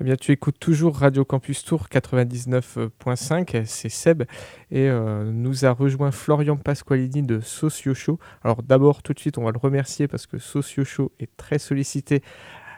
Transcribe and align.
Eh 0.00 0.04
bien, 0.04 0.16
tu 0.16 0.32
écoutes 0.32 0.58
toujours 0.58 0.96
Radio 0.96 1.26
Campus 1.26 1.62
Tour 1.62 1.86
99.5, 1.92 3.66
c'est 3.66 3.90
Seb, 3.90 4.22
et 4.70 4.88
euh, 4.88 5.30
nous 5.30 5.66
a 5.66 5.72
rejoint 5.72 6.10
Florian 6.10 6.56
Pasqualini 6.56 7.22
de 7.22 7.40
Socio 7.40 7.92
Show. 7.92 8.18
Alors 8.42 8.62
d'abord, 8.62 9.02
tout 9.02 9.12
de 9.12 9.18
suite, 9.18 9.36
on 9.36 9.44
va 9.44 9.50
le 9.50 9.58
remercier 9.58 10.08
parce 10.08 10.26
que 10.26 10.38
Socio 10.38 10.84
Show 10.84 11.12
est 11.20 11.28
très 11.36 11.58
sollicité 11.58 12.22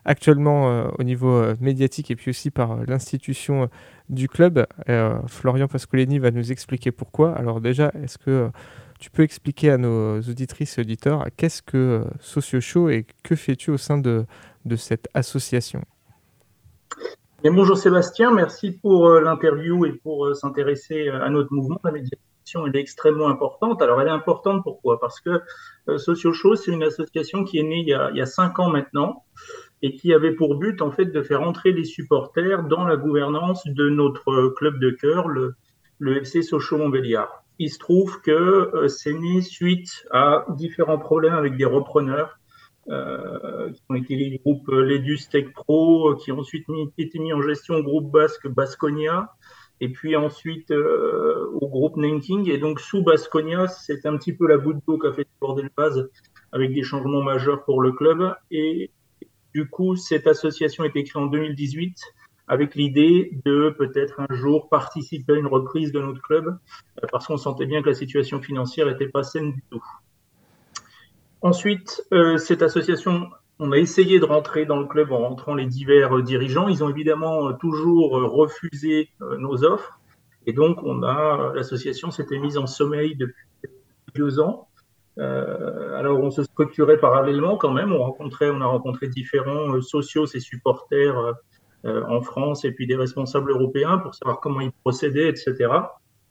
actuellement 0.04 0.69
euh, 0.69 0.88
au 0.98 1.04
niveau 1.04 1.30
euh, 1.30 1.54
médiatique 1.61 2.11
et 2.11 2.16
puis 2.16 2.30
aussi 2.30 2.50
par 2.50 2.85
l'institution 2.87 3.70
du 4.08 4.28
club. 4.28 4.66
Florian 5.28 5.68
Pasqualini 5.68 6.18
va 6.18 6.32
nous 6.32 6.50
expliquer 6.50 6.90
pourquoi. 6.90 7.36
Alors 7.36 7.60
déjà, 7.60 7.92
est-ce 8.02 8.18
que 8.18 8.50
tu 8.98 9.12
peux 9.12 9.22
expliquer 9.22 9.70
à 9.70 9.78
nos 9.78 10.20
auditrices 10.22 10.76
et 10.76 10.80
auditeurs 10.80 11.28
qu'est-ce 11.36 11.62
que 11.62 12.04
Socio 12.18 12.60
Show 12.60 12.88
et 12.88 13.06
que 13.22 13.36
fais-tu 13.36 13.70
au 13.70 13.78
sein 13.78 13.98
de 13.98 14.26
cette 14.76 15.08
association? 15.14 15.84
Bonjour 17.51 17.77
Sébastien, 17.77 18.33
merci 18.33 18.70
pour 18.70 19.09
euh, 19.09 19.20
l'interview 19.20 19.84
et 19.84 19.92
pour 19.92 20.27
euh, 20.27 20.34
s'intéresser 20.34 21.09
euh, 21.09 21.23
à 21.23 21.28
notre 21.28 21.52
mouvement. 21.52 21.80
La 21.84 21.91
médiation 21.91 22.66
est 22.66 22.77
extrêmement 22.77 23.28
importante. 23.28 23.83
Alors 23.83 24.00
elle 24.00 24.09
est 24.09 24.12
importante 24.12 24.62
pourquoi? 24.62 25.00
Parce 25.00 25.20
que 25.20 25.41
Socio 25.98 26.33
Show, 26.33 26.55
c'est 26.55 26.70
une 26.70 26.83
association 26.83 27.45
qui 27.45 27.59
est 27.59 27.62
née 27.62 27.80
il 27.80 27.88
y, 27.88 27.95
a, 27.95 28.10
il 28.14 28.27
cinq 28.27 28.59
ans 28.59 28.69
maintenant 28.69 29.24
et 29.83 29.97
qui 29.97 30.14
avait 30.14 30.33
pour 30.33 30.56
but 30.56 30.80
en 30.83 30.92
fait 30.92 31.06
de 31.06 31.23
faire 31.23 31.42
entrer 31.42 31.73
les 31.73 31.84
supporters 31.84 32.64
dans 32.64 32.84
la 32.84 32.97
gouvernance 32.97 33.66
de 33.66 33.88
notre 33.88 34.48
club 34.56 34.78
de 34.78 34.91
cœur, 34.91 35.28
le, 35.28 35.56
FC 36.00 36.42
Sochaux 36.42 36.78
Montbéliard. 36.78 37.45
Il 37.59 37.70
se 37.70 37.78
trouve 37.78 38.20
que 38.20 38.86
c'est 38.88 39.12
né 39.12 39.41
suite 39.41 40.06
à 40.11 40.47
différents 40.50 40.98
problèmes 40.98 41.34
avec 41.34 41.56
des 41.56 41.64
repreneurs 41.64 42.38
euh, 42.38 42.41
qui 42.86 43.82
ont 43.88 43.95
été 43.95 44.16
les 44.16 44.38
groupes 44.38 44.68
euh, 44.68 44.82
Ledus 44.82 45.28
Tech 45.30 45.52
Pro, 45.52 46.10
euh, 46.10 46.16
qui 46.16 46.32
ont 46.32 46.41
ensuite 46.41 46.66
été 46.98 47.18
mis 47.18 47.32
en 47.32 47.42
gestion 47.42 47.77
au 47.77 47.82
groupe 47.82 48.10
basque 48.10 48.48
Basconia, 48.48 49.32
et 49.80 49.88
puis 49.88 50.14
ensuite 50.14 50.70
au 50.70 51.69
groupe 51.69 51.97
Nanking. 51.97 52.48
Et 52.48 52.58
donc 52.58 52.80
sous 52.80 53.03
Basconia, 53.03 53.66
c'est 53.66 54.06
un 54.06 54.16
petit 54.16 54.33
peu 54.33 54.47
la 54.47 54.56
goutte 54.56 54.78
d'eau 54.86 54.97
qu'a 54.97 55.12
fait 55.12 55.27
le 55.41 55.70
base 55.77 56.08
avec 56.53 56.72
des 56.72 56.83
changements 56.84 57.22
majeurs 57.22 57.64
pour 57.64 57.83
le 57.83 57.91
club. 57.91 58.33
Et 58.53 58.92
du 59.53 59.69
coup, 59.69 59.97
cette 59.97 60.28
association 60.28 60.84
a 60.84 60.86
été 60.86 61.03
créée 61.03 61.20
en 61.20 61.27
2018 61.27 61.97
avec 62.48 62.75
l'idée 62.75 63.30
de 63.44 63.70
peut-être 63.70 64.20
un 64.20 64.34
jour 64.34 64.69
participer 64.69 65.33
à 65.33 65.36
une 65.36 65.47
reprise 65.47 65.92
de 65.92 66.00
notre 66.00 66.20
club, 66.20 66.58
parce 67.10 67.27
qu'on 67.27 67.36
sentait 67.36 67.66
bien 67.66 67.83
que 67.83 67.88
la 67.88 67.94
situation 67.94 68.41
financière 68.42 68.86
n'était 68.86 69.08
pas 69.08 69.22
saine 69.22 69.53
du 69.53 69.62
tout. 69.70 69.83
Ensuite, 71.42 72.04
euh, 72.12 72.38
cette 72.38 72.62
association, 72.62 73.28
on 73.58 73.72
a 73.72 73.76
essayé 73.76 74.20
de 74.20 74.24
rentrer 74.24 74.64
dans 74.64 74.78
le 74.78 74.86
club 74.86 75.10
en 75.10 75.18
rentrant 75.18 75.56
les 75.56 75.66
divers 75.66 76.16
euh, 76.16 76.22
dirigeants. 76.22 76.68
Ils 76.68 76.84
ont 76.84 76.88
évidemment 76.88 77.48
euh, 77.48 77.52
toujours 77.54 78.12
refusé 78.12 79.10
nos 79.38 79.64
offres. 79.64 80.00
Et 80.46 80.52
donc, 80.52 80.82
on 80.84 81.02
a 81.02 81.52
l'association 81.54 82.12
s'était 82.12 82.38
mise 82.38 82.58
en 82.58 82.66
sommeil 82.66 83.16
depuis 83.16 83.46
deux 84.14 84.40
ans. 84.40 84.68
alors, 85.16 86.20
on 86.20 86.30
se 86.30 86.42
structurait 86.42 86.98
parallèlement 86.98 87.56
quand 87.56 87.72
même. 87.72 87.92
On 87.92 87.98
rencontrait, 87.98 88.50
on 88.50 88.60
a 88.60 88.66
rencontré 88.66 89.08
différents 89.08 89.80
sociaux 89.80 90.26
et 90.26 90.40
supporters 90.40 91.34
en 91.84 92.20
France 92.22 92.64
et 92.64 92.72
puis 92.72 92.88
des 92.88 92.96
responsables 92.96 93.52
européens 93.52 93.98
pour 93.98 94.16
savoir 94.16 94.40
comment 94.40 94.60
ils 94.60 94.72
procédaient, 94.72 95.28
etc. 95.28 95.70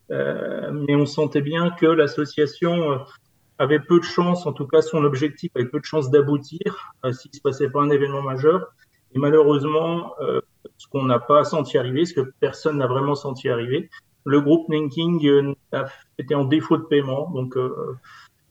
mais 0.09 0.95
on 0.95 1.05
sentait 1.05 1.41
bien 1.41 1.69
que 1.69 1.85
l'association 1.85 2.99
avait 3.61 3.79
peu 3.79 3.99
de 3.99 4.03
chance, 4.03 4.47
en 4.47 4.53
tout 4.53 4.65
cas 4.65 4.81
son 4.81 5.03
objectif 5.03 5.51
avait 5.55 5.67
peu 5.67 5.79
de 5.79 5.85
chance 5.85 6.09
d'aboutir 6.09 6.93
euh, 7.05 7.13
s'il 7.13 7.29
ne 7.31 7.35
se 7.35 7.41
passait 7.41 7.69
pas 7.69 7.81
un 7.81 7.91
événement 7.91 8.23
majeur. 8.23 8.73
Et 9.13 9.19
malheureusement, 9.19 10.15
euh, 10.21 10.41
ce 10.77 10.87
qu'on 10.87 11.03
n'a 11.03 11.19
pas 11.19 11.43
senti 11.43 11.77
arriver, 11.77 12.05
ce 12.05 12.15
que 12.15 12.33
personne 12.39 12.79
n'a 12.79 12.87
vraiment 12.87 13.13
senti 13.13 13.49
arriver, 13.49 13.89
le 14.25 14.41
groupe 14.41 14.67
Nanking 14.69 15.27
euh, 15.27 15.53
était 16.17 16.33
en 16.33 16.45
défaut 16.45 16.77
de 16.77 16.83
paiement, 16.83 17.29
donc 17.29 17.55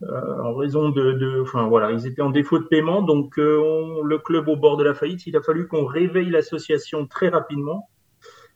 en 0.03 0.54
raison 0.54 0.88
de, 0.88 1.43
enfin 1.43 1.66
voilà, 1.66 1.91
ils 1.91 2.06
étaient 2.06 2.22
en 2.22 2.31
défaut 2.31 2.59
de 2.59 2.65
paiement, 2.65 3.03
donc 3.03 3.37
le 3.37 4.16
club 4.19 4.49
au 4.49 4.56
bord 4.56 4.76
de 4.76 4.84
la 4.84 4.94
faillite, 4.94 5.26
il 5.26 5.37
a 5.37 5.43
fallu 5.43 5.69
qu'on 5.69 5.84
réveille 5.84 6.31
l'association 6.31 7.06
très 7.06 7.28
rapidement 7.28 7.88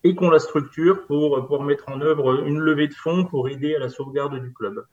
et 0.03 0.15
qu'on 0.15 0.29
la 0.29 0.39
structure 0.39 1.05
pour 1.05 1.39
pouvoir 1.41 1.63
mettre 1.63 1.89
en 1.89 2.01
œuvre 2.01 2.43
une 2.45 2.59
levée 2.59 2.87
de 2.87 2.93
fonds 2.93 3.25
pour 3.25 3.47
aider 3.47 3.75
à 3.75 3.79
la 3.79 3.89
sauvegarde 3.89 4.39
du 4.41 4.53
club. 4.53 4.85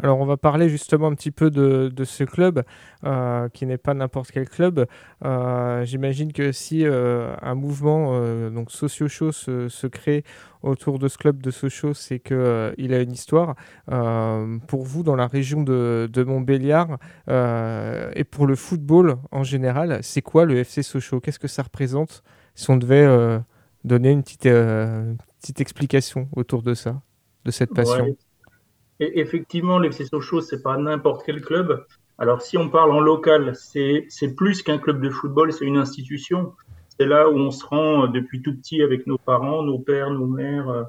Alors 0.00 0.20
on 0.20 0.26
va 0.26 0.36
parler 0.36 0.68
justement 0.68 1.08
un 1.08 1.14
petit 1.14 1.32
peu 1.32 1.50
de, 1.50 2.04
ce 2.04 2.24
club, 2.24 2.62
euh, 3.04 3.48
qui 3.48 3.66
n'est 3.66 3.78
pas 3.78 3.94
n'importe 3.94 4.30
quel 4.30 4.48
club. 4.48 4.86
Euh, 5.24 5.84
j'imagine 5.84 6.32
que 6.32 6.52
si 6.52 6.86
euh, 6.86 7.34
un 7.42 7.54
mouvement, 7.54 8.18
donc 8.50 8.70
Socio 8.70 9.08
Show, 9.08 9.32
se, 9.32 9.86
crée 9.86 10.24
autour 10.62 10.98
de 10.98 11.08
ce 11.08 11.18
club 11.18 11.42
de 11.42 11.50
Socio, 11.50 11.94
c'est 11.94 12.20
qu'il 12.20 12.36
a 12.36 13.00
une 13.00 13.12
histoire. 13.12 13.56
pour 13.86 14.84
vous, 14.84 15.02
dans 15.02 15.16
la 15.16 15.26
région 15.26 15.62
de, 15.62 16.24
Montbéliard, 16.24 16.98
et 17.28 18.24
pour 18.24 18.46
le 18.46 18.54
football 18.54 19.16
en 19.32 19.42
général, 19.42 19.98
c'est 20.02 20.22
quoi 20.22 20.44
le 20.44 20.58
FC 20.58 20.82
Sochaux? 20.82 21.20
Qu'est-ce 21.20 21.40
que 21.40 21.48
ça 21.48 21.62
représente 21.62 22.22
si 22.54 22.70
on 22.70 22.76
devait 22.76 23.40
donner 23.84 24.12
une 24.12 24.22
petite, 24.22 24.48
petite 25.40 25.60
explication 25.60 26.28
autour 26.36 26.62
de 26.62 26.74
ça, 26.74 27.02
de 27.44 27.50
cette 27.50 27.74
passion? 27.74 28.16
Et 29.00 29.20
effectivement, 29.20 29.78
l'FC 29.78 30.06
Sochaux, 30.06 30.40
c'est 30.40 30.62
pas 30.62 30.76
n'importe 30.76 31.22
quel 31.24 31.40
club. 31.40 31.84
Alors, 32.18 32.42
si 32.42 32.58
on 32.58 32.68
parle 32.68 32.92
en 32.92 33.00
local, 33.00 33.54
c'est 33.54 34.08
plus 34.36 34.62
qu'un 34.62 34.78
club 34.78 35.00
de 35.00 35.10
football, 35.10 35.52
c'est 35.52 35.64
une 35.64 35.76
institution. 35.76 36.52
C'est 36.98 37.06
là 37.06 37.30
où 37.30 37.36
on 37.36 37.52
se 37.52 37.64
rend 37.64 38.04
euh, 38.04 38.08
depuis 38.08 38.42
tout 38.42 38.54
petit 38.56 38.82
avec 38.82 39.06
nos 39.06 39.18
parents, 39.18 39.62
nos 39.62 39.78
pères, 39.78 40.10
nos 40.10 40.26
mères, 40.26 40.68
euh, 40.68 40.82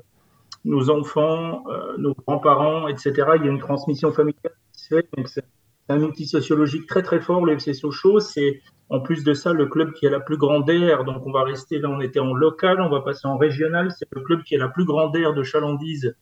nos 0.65 0.89
enfants, 0.89 1.63
euh, 1.69 1.97
nos 1.97 2.15
grands-parents, 2.15 2.87
etc. 2.87 3.13
Il 3.35 3.45
y 3.45 3.47
a 3.47 3.51
une 3.51 3.59
transmission 3.59 4.11
familiale 4.11 4.53
c'est 4.73 5.45
un 5.89 6.01
outil 6.01 6.25
sociologique 6.25 6.87
très, 6.87 7.03
très 7.03 7.19
fort, 7.19 7.45
le 7.45 7.53
FC 7.53 7.73
Sochaux. 7.73 8.19
C'est 8.19 8.61
en 8.89 8.99
plus 8.99 9.23
de 9.23 9.33
ça 9.33 9.53
le 9.53 9.67
club 9.67 9.93
qui 9.93 10.07
a 10.07 10.09
la 10.09 10.19
plus 10.19 10.37
grande 10.37 10.69
aire. 10.69 11.03
Donc, 11.03 11.25
on 11.25 11.31
va 11.31 11.43
rester 11.43 11.79
là, 11.79 11.89
on 11.89 11.99
était 11.99 12.19
en 12.19 12.33
local, 12.33 12.81
on 12.81 12.89
va 12.89 13.01
passer 13.01 13.27
en 13.27 13.37
régional. 13.37 13.91
C'est 13.97 14.07
le 14.11 14.21
club 14.21 14.43
qui 14.43 14.55
a 14.55 14.59
la 14.59 14.69
plus 14.69 14.85
grande 14.85 15.15
aire 15.15 15.33
de 15.33 15.43
chalandise 15.43 16.15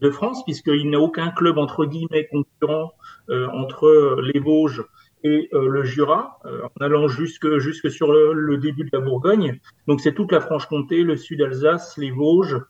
de 0.00 0.10
France, 0.10 0.44
puisqu'il 0.44 0.88
n'y 0.88 0.96
a 0.96 1.00
aucun 1.00 1.30
club 1.30 1.58
entre 1.58 1.84
guillemets 1.84 2.26
concurrent 2.26 2.92
euh, 3.30 3.46
entre 3.48 4.20
les 4.22 4.40
Vosges 4.40 4.84
et 5.24 5.48
euh, 5.52 5.68
le 5.68 5.84
Jura, 5.84 6.38
euh, 6.44 6.62
en 6.62 6.84
allant 6.84 7.08
jusque, 7.08 7.58
jusque 7.58 7.90
sur 7.90 8.12
le, 8.12 8.58
début 8.58 8.84
de 8.84 8.90
la 8.92 9.00
Bourgogne. 9.00 9.60
Donc 9.86 10.00
c'est 10.00 10.14
toute 10.14 10.32
la 10.32 10.40
Franche-Comté, 10.40 11.02
le 11.02 11.16
Sud-Alsace, 11.16 11.96
les 11.96 12.10
Vosges, 12.10 12.60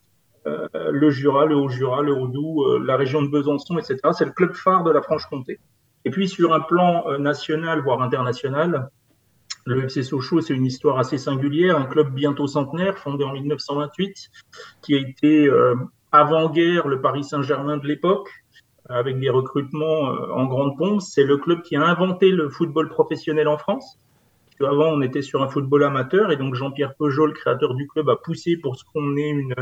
le 0.74 1.10
Jura, 1.10 1.44
le 1.44 1.56
Haut-Jura, 1.56 2.02
le 2.02 2.12
Haut-Doubs, 2.12 2.78
la 2.84 2.96
région 2.96 3.20
de 3.20 3.26
Besançon, 3.26 3.78
etc. 3.78 3.98
C'est 4.12 4.26
le 4.26 4.30
club 4.30 4.54
phare 4.54 4.84
de 4.84 4.92
la 4.92 5.02
Franche-Comté. 5.02 5.58
Et 6.04 6.10
puis 6.10 6.28
sur 6.28 6.54
un 6.54 6.60
plan 6.60 7.18
national, 7.18 7.80
voire 7.80 8.00
international, 8.00 8.88
le 9.64 9.82
FC 9.82 10.04
Sochaux, 10.04 10.40
c'est 10.40 10.54
une 10.54 10.64
histoire 10.64 11.00
assez 11.00 11.18
singulière, 11.18 11.76
un 11.76 11.86
club 11.86 12.14
bientôt 12.14 12.46
centenaire, 12.46 12.96
fondé 12.96 13.24
en 13.24 13.32
1928, 13.32 14.30
qui 14.82 14.94
a 14.94 14.98
été 14.98 15.50
avant-guerre 16.12 16.88
le 16.88 17.00
Paris 17.00 17.24
Saint-Germain 17.24 17.76
de 17.76 17.86
l'époque, 17.86 18.30
avec 18.88 19.18
des 19.18 19.30
recrutements 19.30 20.10
euh, 20.10 20.32
en 20.32 20.46
grande 20.46 20.76
pompe. 20.76 21.00
C'est 21.00 21.24
le 21.24 21.36
club 21.36 21.62
qui 21.62 21.76
a 21.76 21.82
inventé 21.82 22.30
le 22.30 22.48
football 22.48 22.88
professionnel 22.88 23.48
en 23.48 23.58
France. 23.58 23.98
Avant, 24.60 24.86
on 24.86 25.02
était 25.02 25.22
sur 25.22 25.42
un 25.42 25.48
football 25.48 25.84
amateur 25.84 26.32
et 26.32 26.36
donc 26.36 26.54
Jean-Pierre 26.54 26.94
Peugeot, 26.94 27.26
le 27.26 27.32
créateur 27.32 27.74
du 27.74 27.86
club, 27.86 28.08
a 28.08 28.16
poussé 28.16 28.56
pour 28.56 28.76
ce 28.76 28.84
qu'on 28.84 29.16
ait 29.16 29.28
une, 29.28 29.54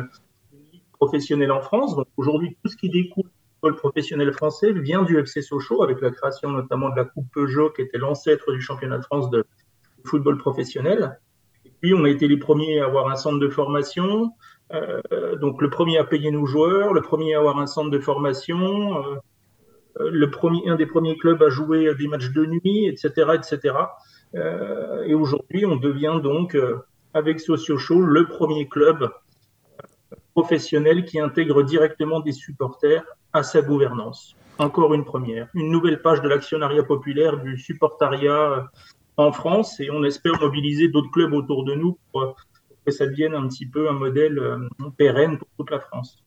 ligue 0.72 0.82
professionnelle 0.92 1.50
en 1.50 1.60
France. 1.60 1.96
Donc 1.96 2.06
aujourd'hui, 2.16 2.56
tout 2.62 2.70
ce 2.70 2.76
qui 2.76 2.90
découle 2.90 3.24
du 3.24 3.30
football 3.60 3.76
professionnel 3.76 4.32
français 4.32 4.72
vient 4.72 5.02
du 5.02 5.18
FC 5.18 5.42
Sochaux, 5.42 5.82
avec 5.82 6.00
la 6.00 6.10
création 6.12 6.50
notamment 6.50 6.90
de 6.90 6.96
la 6.96 7.04
Coupe 7.04 7.26
Peugeot, 7.32 7.70
qui 7.70 7.82
était 7.82 7.98
l'ancêtre 7.98 8.52
du 8.52 8.60
championnat 8.60 8.98
de 8.98 9.04
France 9.04 9.30
de 9.30 9.44
football 10.04 10.38
professionnel. 10.38 11.18
Et 11.64 11.72
puis, 11.80 11.92
on 11.92 12.04
a 12.04 12.08
été 12.08 12.28
les 12.28 12.36
premiers 12.36 12.78
à 12.78 12.84
avoir 12.84 13.08
un 13.08 13.16
centre 13.16 13.40
de 13.40 13.48
formation. 13.48 14.30
Euh, 14.72 15.36
donc 15.36 15.60
le 15.60 15.70
premier 15.70 15.98
à 15.98 16.04
payer 16.04 16.30
nos 16.30 16.46
joueurs, 16.46 16.92
le 16.92 17.02
premier 17.02 17.34
à 17.34 17.38
avoir 17.38 17.58
un 17.58 17.66
centre 17.66 17.90
de 17.90 17.98
formation, 17.98 18.96
euh, 18.98 19.16
euh, 20.00 20.10
le 20.10 20.30
premier, 20.30 20.68
un 20.68 20.76
des 20.76 20.86
premiers 20.86 21.16
clubs 21.16 21.42
à 21.42 21.50
jouer 21.50 21.94
des 21.94 22.08
matchs 22.08 22.30
de 22.30 22.46
nuit, 22.46 22.86
etc., 22.86 23.32
etc. 23.34 23.76
et 25.06 25.14
aujourd'hui, 25.14 25.64
on 25.64 25.76
devient 25.76 26.18
donc 26.20 26.56
avec 27.12 27.38
Socio 27.38 27.78
Show 27.78 28.00
le 28.00 28.26
premier 28.26 28.66
club 28.66 29.08
professionnel 30.34 31.04
qui 31.04 31.20
intègre 31.20 31.62
directement 31.62 32.18
des 32.18 32.32
supporters 32.32 33.04
à 33.32 33.44
sa 33.44 33.62
gouvernance. 33.62 34.34
Encore 34.58 34.92
une 34.94 35.04
première, 35.04 35.48
une 35.54 35.70
nouvelle 35.70 36.02
page 36.02 36.20
de 36.20 36.28
l'actionnariat 36.28 36.82
populaire, 36.82 37.38
du 37.38 37.56
supportariat 37.56 38.68
en 39.16 39.30
France, 39.30 39.78
et 39.78 39.90
on 39.92 40.02
espère 40.02 40.40
mobiliser 40.40 40.88
d'autres 40.88 41.12
clubs 41.12 41.32
autour 41.32 41.64
de 41.64 41.74
nous 41.74 41.96
pour 42.10 42.34
que 42.84 42.90
ça 42.90 43.06
devienne 43.06 43.34
un 43.34 43.48
petit 43.48 43.66
peu 43.66 43.88
un 43.88 43.92
modèle 43.92 44.38
euh, 44.38 44.68
pérenne 44.96 45.38
pour 45.38 45.48
toute 45.56 45.70
la 45.70 45.80
France. 45.80 46.23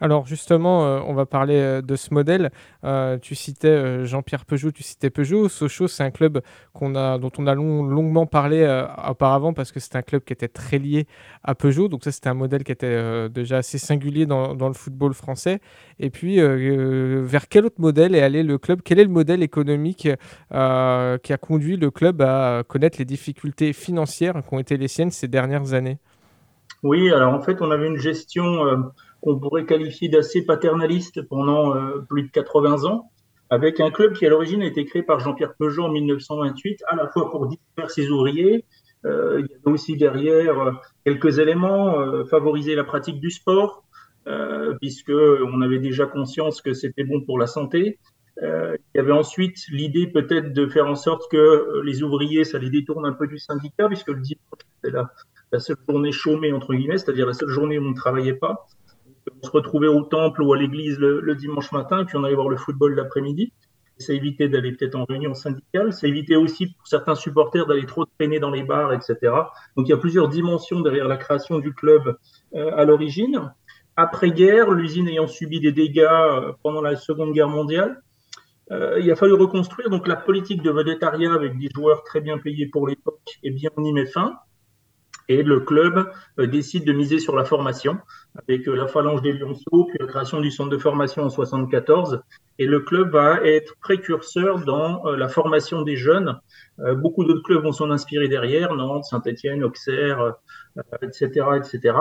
Alors 0.00 0.26
justement, 0.26 0.86
euh, 0.86 1.00
on 1.06 1.14
va 1.14 1.26
parler 1.26 1.56
euh, 1.56 1.82
de 1.82 1.96
ce 1.96 2.12
modèle. 2.12 2.50
Euh, 2.84 3.18
tu 3.18 3.34
citais 3.34 4.04
Jean-Pierre 4.04 4.44
Peugeot, 4.44 4.70
tu 4.72 4.82
citais 4.82 5.10
Peugeot. 5.10 5.48
Sochaux, 5.48 5.88
c'est 5.88 6.02
un 6.02 6.10
club 6.10 6.42
a, 6.80 7.18
dont 7.18 7.30
on 7.38 7.46
a 7.46 7.54
longuement 7.54 8.26
parlé 8.26 8.64
auparavant 9.08 9.52
parce 9.52 9.72
que 9.72 9.80
c'est 9.80 9.96
un 9.96 10.02
club 10.02 10.22
qui 10.24 10.32
était 10.32 10.48
très 10.48 10.78
lié 10.78 11.06
à 11.42 11.54
Peugeot. 11.54 11.88
Donc 11.88 12.04
ça, 12.04 12.12
c'était 12.12 12.28
un 12.28 12.34
modèle 12.34 12.64
qui 12.64 12.72
était 12.72 13.28
déjà 13.28 13.58
assez 13.58 13.78
singulier 13.78 14.26
dans, 14.26 14.54
dans, 14.54 14.68
le 14.68 14.74
football 14.74 15.14
français. 15.14 15.60
Et 15.98 16.10
puis, 16.10 16.40
vers 16.40 17.48
quel 17.48 17.66
autre 17.66 17.80
modèle 17.80 18.14
est 18.14 18.22
allé 18.22 18.42
le 18.42 18.58
club? 18.58 18.80
Quel 18.84 18.98
est 18.98 19.04
le 19.04 19.10
modèle 19.10 19.42
économique 19.42 20.08
qui 20.50 20.52
a 20.52 21.38
conduit 21.40 21.76
le 21.76 21.90
club 21.90 22.22
à 22.22 22.62
connaître 22.66 22.98
les 22.98 23.04
difficultés 23.04 23.72
financières 23.72 24.42
qui 24.46 24.54
ont 24.54 24.58
été 24.58 24.76
les 24.76 24.88
siennes 24.88 25.10
ces 25.10 25.28
dernières 25.28 25.72
années? 25.74 25.98
Oui, 26.82 27.10
alors 27.10 27.32
en 27.32 27.40
fait, 27.40 27.62
on 27.62 27.70
avait 27.70 27.86
une 27.86 27.98
gestion 27.98 28.92
qu'on 29.24 29.38
pourrait 29.38 29.64
qualifier 29.64 30.08
d'assez 30.08 30.44
paternaliste 30.44 31.22
pendant 31.22 31.74
euh, 31.74 32.04
plus 32.06 32.24
de 32.24 32.28
80 32.28 32.84
ans, 32.84 33.10
avec 33.48 33.80
un 33.80 33.90
club 33.90 34.12
qui 34.12 34.26
à 34.26 34.28
l'origine 34.28 34.60
a 34.60 34.66
été 34.66 34.84
créé 34.84 35.02
par 35.02 35.18
Jean-Pierre 35.20 35.54
Peugeot 35.58 35.84
en 35.84 35.88
1928, 35.90 36.82
à 36.88 36.96
la 36.96 37.08
fois 37.08 37.30
pour 37.30 37.46
distraire 37.46 37.90
ses 37.90 38.10
ouvriers, 38.10 38.66
euh, 39.06 39.40
il 39.40 39.50
y 39.50 39.54
avait 39.54 39.74
aussi 39.74 39.96
derrière 39.96 40.60
euh, 40.60 40.72
quelques 41.06 41.38
éléments, 41.38 41.94
favoriser 42.26 42.74
la 42.74 42.84
pratique 42.84 43.18
du 43.18 43.30
sport, 43.30 43.82
puisque 44.80 45.12
on 45.12 45.60
avait 45.60 45.78
déjà 45.78 46.06
conscience 46.06 46.62
que 46.62 46.72
c'était 46.72 47.04
bon 47.04 47.20
pour 47.20 47.38
la 47.38 47.46
santé. 47.46 47.98
il 48.40 48.78
y 48.94 48.98
avait 48.98 49.12
ensuite 49.12 49.58
l'idée 49.70 50.06
peut-être 50.06 50.54
de 50.54 50.66
faire 50.66 50.86
en 50.86 50.94
sorte 50.94 51.30
que 51.30 51.82
les 51.84 52.02
ouvriers, 52.02 52.44
ça 52.44 52.58
les 52.58 52.70
détourne 52.70 53.04
un 53.04 53.12
peu 53.12 53.26
du 53.26 53.38
syndicat, 53.38 53.86
puisque 53.88 54.08
le 54.08 54.20
dimanche, 54.20 54.64
c'est 54.82 54.90
la, 54.90 55.60
seule 55.60 55.76
journée 55.86 56.12
chômée, 56.12 56.52
entre 56.54 56.72
guillemets, 56.74 56.96
c'est-à-dire 56.96 57.26
la 57.26 57.34
seule 57.34 57.50
journée 57.50 57.78
où 57.78 57.82
on 57.82 57.90
ne 57.90 57.94
travaillait 57.94 58.34
pas 58.34 58.66
se 59.44 59.50
retrouvait 59.50 59.88
au 59.88 60.02
temple 60.02 60.42
ou 60.42 60.52
à 60.52 60.56
l'église 60.56 60.98
le, 60.98 61.34
dimanche 61.34 61.70
matin, 61.72 62.04
puis 62.04 62.16
on 62.16 62.24
allait 62.24 62.34
voir 62.34 62.48
le 62.48 62.56
football 62.56 62.94
l'après-midi. 62.94 63.52
Ça 63.98 64.12
évitait 64.12 64.48
d'aller 64.48 64.72
peut-être 64.72 64.96
en 64.96 65.04
réunion 65.04 65.34
syndicale. 65.34 65.92
Ça 65.92 66.08
évitait 66.08 66.34
aussi 66.34 66.66
pour 66.66 66.88
certains 66.88 67.14
supporters 67.14 67.66
d'aller 67.66 67.86
trop 67.86 68.04
traîner 68.04 68.40
dans 68.40 68.50
les 68.50 68.64
bars, 68.64 68.92
etc. 68.92 69.16
Donc 69.76 69.86
il 69.86 69.90
y 69.90 69.92
a 69.92 69.96
plusieurs 69.96 70.28
dimensions 70.28 70.80
derrière 70.80 71.06
la 71.06 71.16
création 71.16 71.60
du 71.60 71.72
club 71.72 72.16
euh, 72.54 72.72
à 72.76 72.84
l'origine. 72.84 73.52
Après-guerre, 73.96 74.72
l'usine 74.72 75.08
ayant 75.08 75.28
subi 75.28 75.60
des 75.60 75.70
dégâts 75.70 76.00
euh, 76.00 76.52
pendant 76.64 76.82
la 76.82 76.96
Seconde 76.96 77.32
Guerre 77.32 77.48
mondiale, 77.48 78.02
euh, 78.72 78.98
il 79.00 79.10
a 79.12 79.16
fallu 79.16 79.34
reconstruire. 79.34 79.90
Donc 79.90 80.08
la 80.08 80.16
politique 80.16 80.62
de 80.62 80.70
vedettariat 80.70 81.32
avec 81.32 81.56
des 81.58 81.68
joueurs 81.72 82.02
très 82.02 82.20
bien 82.20 82.38
payés 82.38 82.66
pour 82.66 82.88
l'époque, 82.88 83.20
et 83.42 83.50
bien, 83.50 83.70
on 83.76 83.84
y 83.84 83.92
met 83.92 84.06
fin. 84.06 84.34
Et 85.28 85.42
le 85.42 85.60
club 85.60 86.10
euh, 86.38 86.46
décide 86.46 86.84
de 86.84 86.92
miser 86.92 87.18
sur 87.18 87.34
la 87.34 87.44
formation 87.44 87.98
avec 88.36 88.68
euh, 88.68 88.74
la 88.74 88.86
phalange 88.86 89.22
des 89.22 89.32
Lyonceaux, 89.32 89.86
puis 89.88 89.98
la 89.98 90.06
création 90.06 90.40
du 90.40 90.50
centre 90.50 90.70
de 90.70 90.78
formation 90.78 91.22
en 91.22 91.30
74. 91.30 92.20
Et 92.58 92.66
le 92.66 92.80
club 92.80 93.10
va 93.12 93.40
être 93.42 93.74
précurseur 93.80 94.60
dans 94.64 95.06
euh, 95.06 95.16
la 95.16 95.28
formation 95.28 95.82
des 95.82 95.96
jeunes. 95.96 96.38
Beaucoup 96.78 97.24
d'autres 97.24 97.42
clubs 97.42 97.62
vont 97.62 97.72
s'en 97.72 97.90
inspirer 97.90 98.26
derrière, 98.26 98.74
Nantes, 98.74 99.04
Saint-Etienne, 99.04 99.62
Auxerre, 99.62 100.34
etc., 101.02 101.46
etc. 101.56 101.96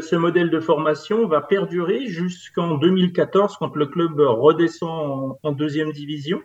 Ce 0.00 0.16
modèle 0.16 0.50
de 0.50 0.58
formation 0.58 1.28
va 1.28 1.40
perdurer 1.40 2.06
jusqu'en 2.06 2.78
2014 2.78 3.56
quand 3.58 3.76
le 3.76 3.86
club 3.86 4.18
redescend 4.18 5.36
en 5.40 5.52
deuxième 5.52 5.92
division 5.92 6.40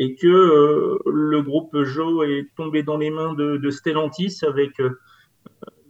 et 0.00 0.14
que 0.14 0.26
euh, 0.26 0.98
le 1.04 1.42
groupe 1.42 1.72
Peugeot 1.72 2.22
est 2.22 2.48
tombé 2.56 2.82
dans 2.82 2.96
les 2.96 3.10
mains 3.10 3.34
de, 3.34 3.70
Stellantis 3.70 4.38
avec 4.42 4.80
euh, 4.80 4.98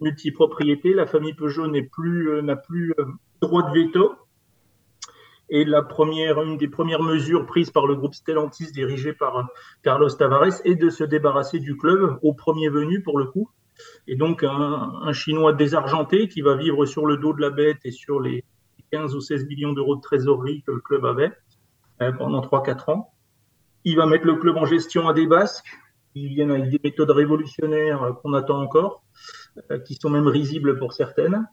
multipropriété. 0.00 0.94
La 0.94 1.06
famille 1.06 1.32
Peugeot 1.32 1.70
plus 1.92 2.28
euh, 2.28 2.42
n'a 2.42 2.56
plus 2.56 2.92
droit 3.40 3.70
de 3.70 3.72
veto. 3.72 4.12
Et 5.48 5.64
la 5.64 5.82
première, 5.82 6.42
une 6.42 6.56
des 6.56 6.66
premières 6.66 7.02
mesures 7.02 7.46
prises 7.46 7.70
par 7.70 7.86
le 7.86 7.94
groupe 7.94 8.14
Stellantis 8.14 8.72
dirigé 8.72 9.12
par 9.12 9.48
Carlos 9.84 10.10
Tavares 10.10 10.60
est 10.64 10.74
de 10.74 10.90
se 10.90 11.04
débarrasser 11.04 11.60
du 11.60 11.76
club 11.76 12.18
au 12.22 12.34
premier 12.34 12.68
venu 12.68 13.02
pour 13.02 13.16
le 13.16 13.26
coup. 13.26 13.48
Et 14.08 14.16
donc 14.16 14.42
un, 14.42 14.92
un 15.02 15.12
Chinois 15.12 15.52
désargenté 15.52 16.26
qui 16.26 16.40
va 16.40 16.56
vivre 16.56 16.84
sur 16.84 17.06
le 17.06 17.16
dos 17.16 17.32
de 17.32 17.40
la 17.40 17.50
bête 17.50 17.78
et 17.84 17.92
sur 17.92 18.18
les 18.18 18.44
15 18.90 19.14
ou 19.14 19.20
16 19.20 19.46
millions 19.46 19.72
d'euros 19.72 19.94
de 19.94 20.00
trésorerie 20.00 20.64
que 20.66 20.72
le 20.72 20.80
club 20.80 21.04
avait 21.04 21.30
pendant 22.18 22.40
3-4 22.40 22.90
ans. 22.90 23.12
Il 23.84 23.96
va 23.96 24.06
mettre 24.06 24.26
le 24.26 24.36
club 24.36 24.56
en 24.56 24.66
gestion 24.66 25.08
à 25.08 25.14
des 25.14 25.26
Basques. 25.26 25.66
Ils 26.14 26.28
viennent 26.28 26.50
avec 26.50 26.68
des 26.68 26.80
méthodes 26.82 27.10
révolutionnaires 27.10 28.16
qu'on 28.22 28.34
attend 28.34 28.60
encore, 28.60 29.02
euh, 29.70 29.78
qui 29.78 29.94
sont 29.94 30.10
même 30.10 30.26
risibles 30.26 30.78
pour 30.78 30.92
certaines. 30.92 31.46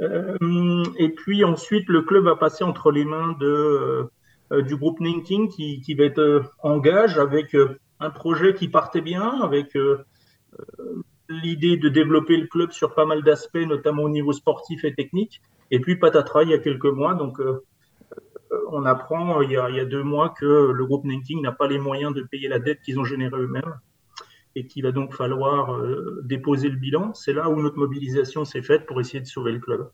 Euh, 0.00 0.84
et 0.98 1.10
puis 1.10 1.44
ensuite, 1.44 1.88
le 1.88 2.02
club 2.02 2.24
va 2.24 2.36
passer 2.36 2.64
entre 2.64 2.90
les 2.90 3.04
mains 3.04 3.36
de, 3.38 4.08
euh, 4.52 4.62
du 4.62 4.76
groupe 4.76 5.00
Ninking 5.00 5.48
qui, 5.48 5.80
qui 5.80 5.94
va 5.94 6.04
être 6.04 6.42
en 6.62 6.78
gage 6.78 7.18
avec 7.18 7.56
un 8.00 8.10
projet 8.10 8.54
qui 8.54 8.68
partait 8.68 9.02
bien, 9.02 9.40
avec 9.42 9.76
l'idée 11.28 11.76
de 11.76 11.88
développer 11.88 12.36
le 12.36 12.46
club 12.46 12.72
sur 12.72 12.94
pas 12.94 13.04
mal 13.04 13.22
d'aspects, 13.22 13.66
notamment 13.66 14.02
au 14.02 14.08
niveau 14.08 14.32
sportif 14.32 14.84
et 14.84 14.94
technique. 14.94 15.40
Et 15.70 15.78
puis 15.78 15.96
patatras, 15.96 16.42
il 16.42 16.50
y 16.50 16.54
a 16.54 16.58
quelques 16.58 16.86
mois, 16.86 17.14
donc 17.14 17.40
on 18.72 18.84
apprend 18.84 19.40
euh, 19.40 19.44
il 19.44 19.52
y, 19.52 19.56
a, 19.56 19.84
deux 19.84 20.02
mois 20.02 20.30
que 20.30 20.70
le 20.72 20.86
groupe 20.86 21.04
Nanking 21.04 21.42
n'a 21.42 21.52
pas 21.52 21.66
les 21.66 21.78
moyens 21.78 22.14
de 22.14 22.22
payer 22.22 22.48
la 22.48 22.58
dette 22.58 22.80
qu'ils 22.82 22.98
ont 22.98 23.04
générée 23.04 23.36
eux-mêmes 23.36 23.78
et 24.56 24.66
qu'il 24.66 24.82
va 24.82 24.92
donc 24.92 25.14
falloir 25.14 25.74
euh, 25.74 26.20
déposer 26.24 26.68
le 26.68 26.76
bilan. 26.76 27.14
C'est 27.14 27.32
là 27.32 27.48
où 27.48 27.60
notre 27.60 27.78
mobilisation 27.78 28.44
s'est 28.44 28.62
faite 28.62 28.86
pour 28.86 29.00
essayer 29.00 29.20
de 29.20 29.26
sauver 29.26 29.52
le 29.52 29.60
club. 29.60 29.90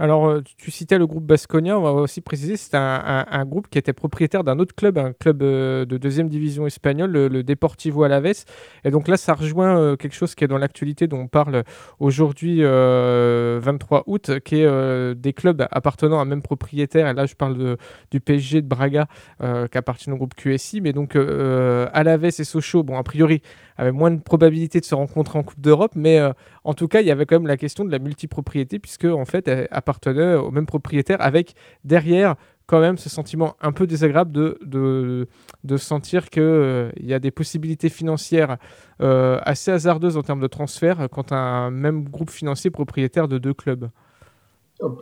Alors, 0.00 0.28
euh, 0.28 0.42
tu 0.56 0.70
citais 0.70 0.96
le 0.96 1.06
groupe 1.06 1.26
Basconia, 1.26 1.78
on 1.78 1.82
va 1.82 1.92
aussi 1.92 2.22
préciser, 2.22 2.56
c'est 2.56 2.74
un, 2.74 3.44
groupe 3.44 3.68
qui 3.68 3.76
était 3.76 3.92
propriétaire 3.92 4.44
d'un 4.44 4.58
autre 4.58 4.74
club, 4.74 4.96
un 4.96 5.12
club 5.12 5.42
euh, 5.42 5.84
de 5.84 5.98
deuxième 5.98 6.30
division 6.30 6.66
espagnole, 6.66 7.10
le, 7.10 7.42
Deportivo 7.42 8.04
Alaves. 8.04 8.46
Et 8.84 8.90
donc 8.90 9.08
là, 9.08 9.18
ça 9.18 9.34
rejoint 9.34 9.78
euh, 9.78 9.96
quelque 9.96 10.14
chose 10.14 10.34
qui 10.34 10.44
est 10.44 10.48
dans 10.48 10.56
l'actualité 10.56 11.06
dont 11.06 11.18
on 11.18 11.28
parle 11.28 11.64
aujourd'hui, 11.98 12.62
23 12.62 14.04
août, 14.06 14.38
qui 14.40 14.62
est 14.62 15.14
des 15.16 15.32
clubs 15.34 15.66
appartenant 15.70 16.18
à 16.18 16.22
un 16.22 16.24
même 16.24 16.40
propriétaire. 16.40 17.06
Et 17.06 17.12
là, 17.12 17.26
je 17.26 17.34
parle 17.34 17.76
du 18.10 18.20
PSG 18.20 18.62
de 18.62 18.66
Braga, 18.66 19.06
qui 19.40 19.78
appartient 19.78 20.10
au 20.10 20.16
groupe 20.16 20.34
QSI. 20.34 20.80
Mais 20.80 20.94
donc, 20.94 21.14
Alaves 21.16 22.24
et 22.24 22.44
Sochaux, 22.44 22.82
bon, 22.84 22.96
a 22.96 23.02
priori, 23.02 23.42
avaient 23.76 23.92
moins 23.92 24.10
de 24.10 24.20
probabilité 24.20 24.80
de 24.80 24.84
se 24.84 24.94
rencontrer 24.94 25.38
en 25.38 25.42
Coupe 25.42 25.60
d'Europe, 25.60 25.92
mais 25.94 26.20
en 26.64 26.74
tout 26.74 26.88
cas, 26.88 27.00
il 27.00 27.06
y 27.06 27.10
avait 27.10 27.26
quand 27.26 27.36
même 27.36 27.46
la 27.46 27.56
question 27.56 27.84
de 27.84 27.90
la 27.90 27.98
multipropriété, 27.98 28.78
puisque 28.78 29.04
en 29.04 29.24
fait, 29.24 29.48
elle 29.48 29.68
appartenait 29.90 30.34
au 30.34 30.50
même 30.50 30.66
propriétaire, 30.66 31.20
avec 31.20 31.54
derrière 31.84 32.36
quand 32.66 32.80
même 32.80 32.98
ce 32.98 33.08
sentiment 33.08 33.56
un 33.60 33.72
peu 33.72 33.86
désagréable 33.86 34.30
de, 34.30 35.26
de, 35.64 35.76
sentir 35.76 36.30
qu'il 36.30 36.42
euh, 36.42 36.90
y 37.00 37.12
a 37.12 37.18
des 37.18 37.32
possibilités 37.32 37.88
financières 37.88 38.58
euh, 39.00 39.40
assez 39.42 39.72
hasardeuses 39.72 40.16
en 40.16 40.22
termes 40.22 40.40
de 40.40 40.46
transfert 40.46 41.08
quand 41.10 41.32
un 41.32 41.70
même 41.70 42.04
groupe 42.08 42.30
financier 42.30 42.70
propriétaire 42.70 43.26
de 43.26 43.38
deux 43.38 43.54
clubs. 43.54 43.90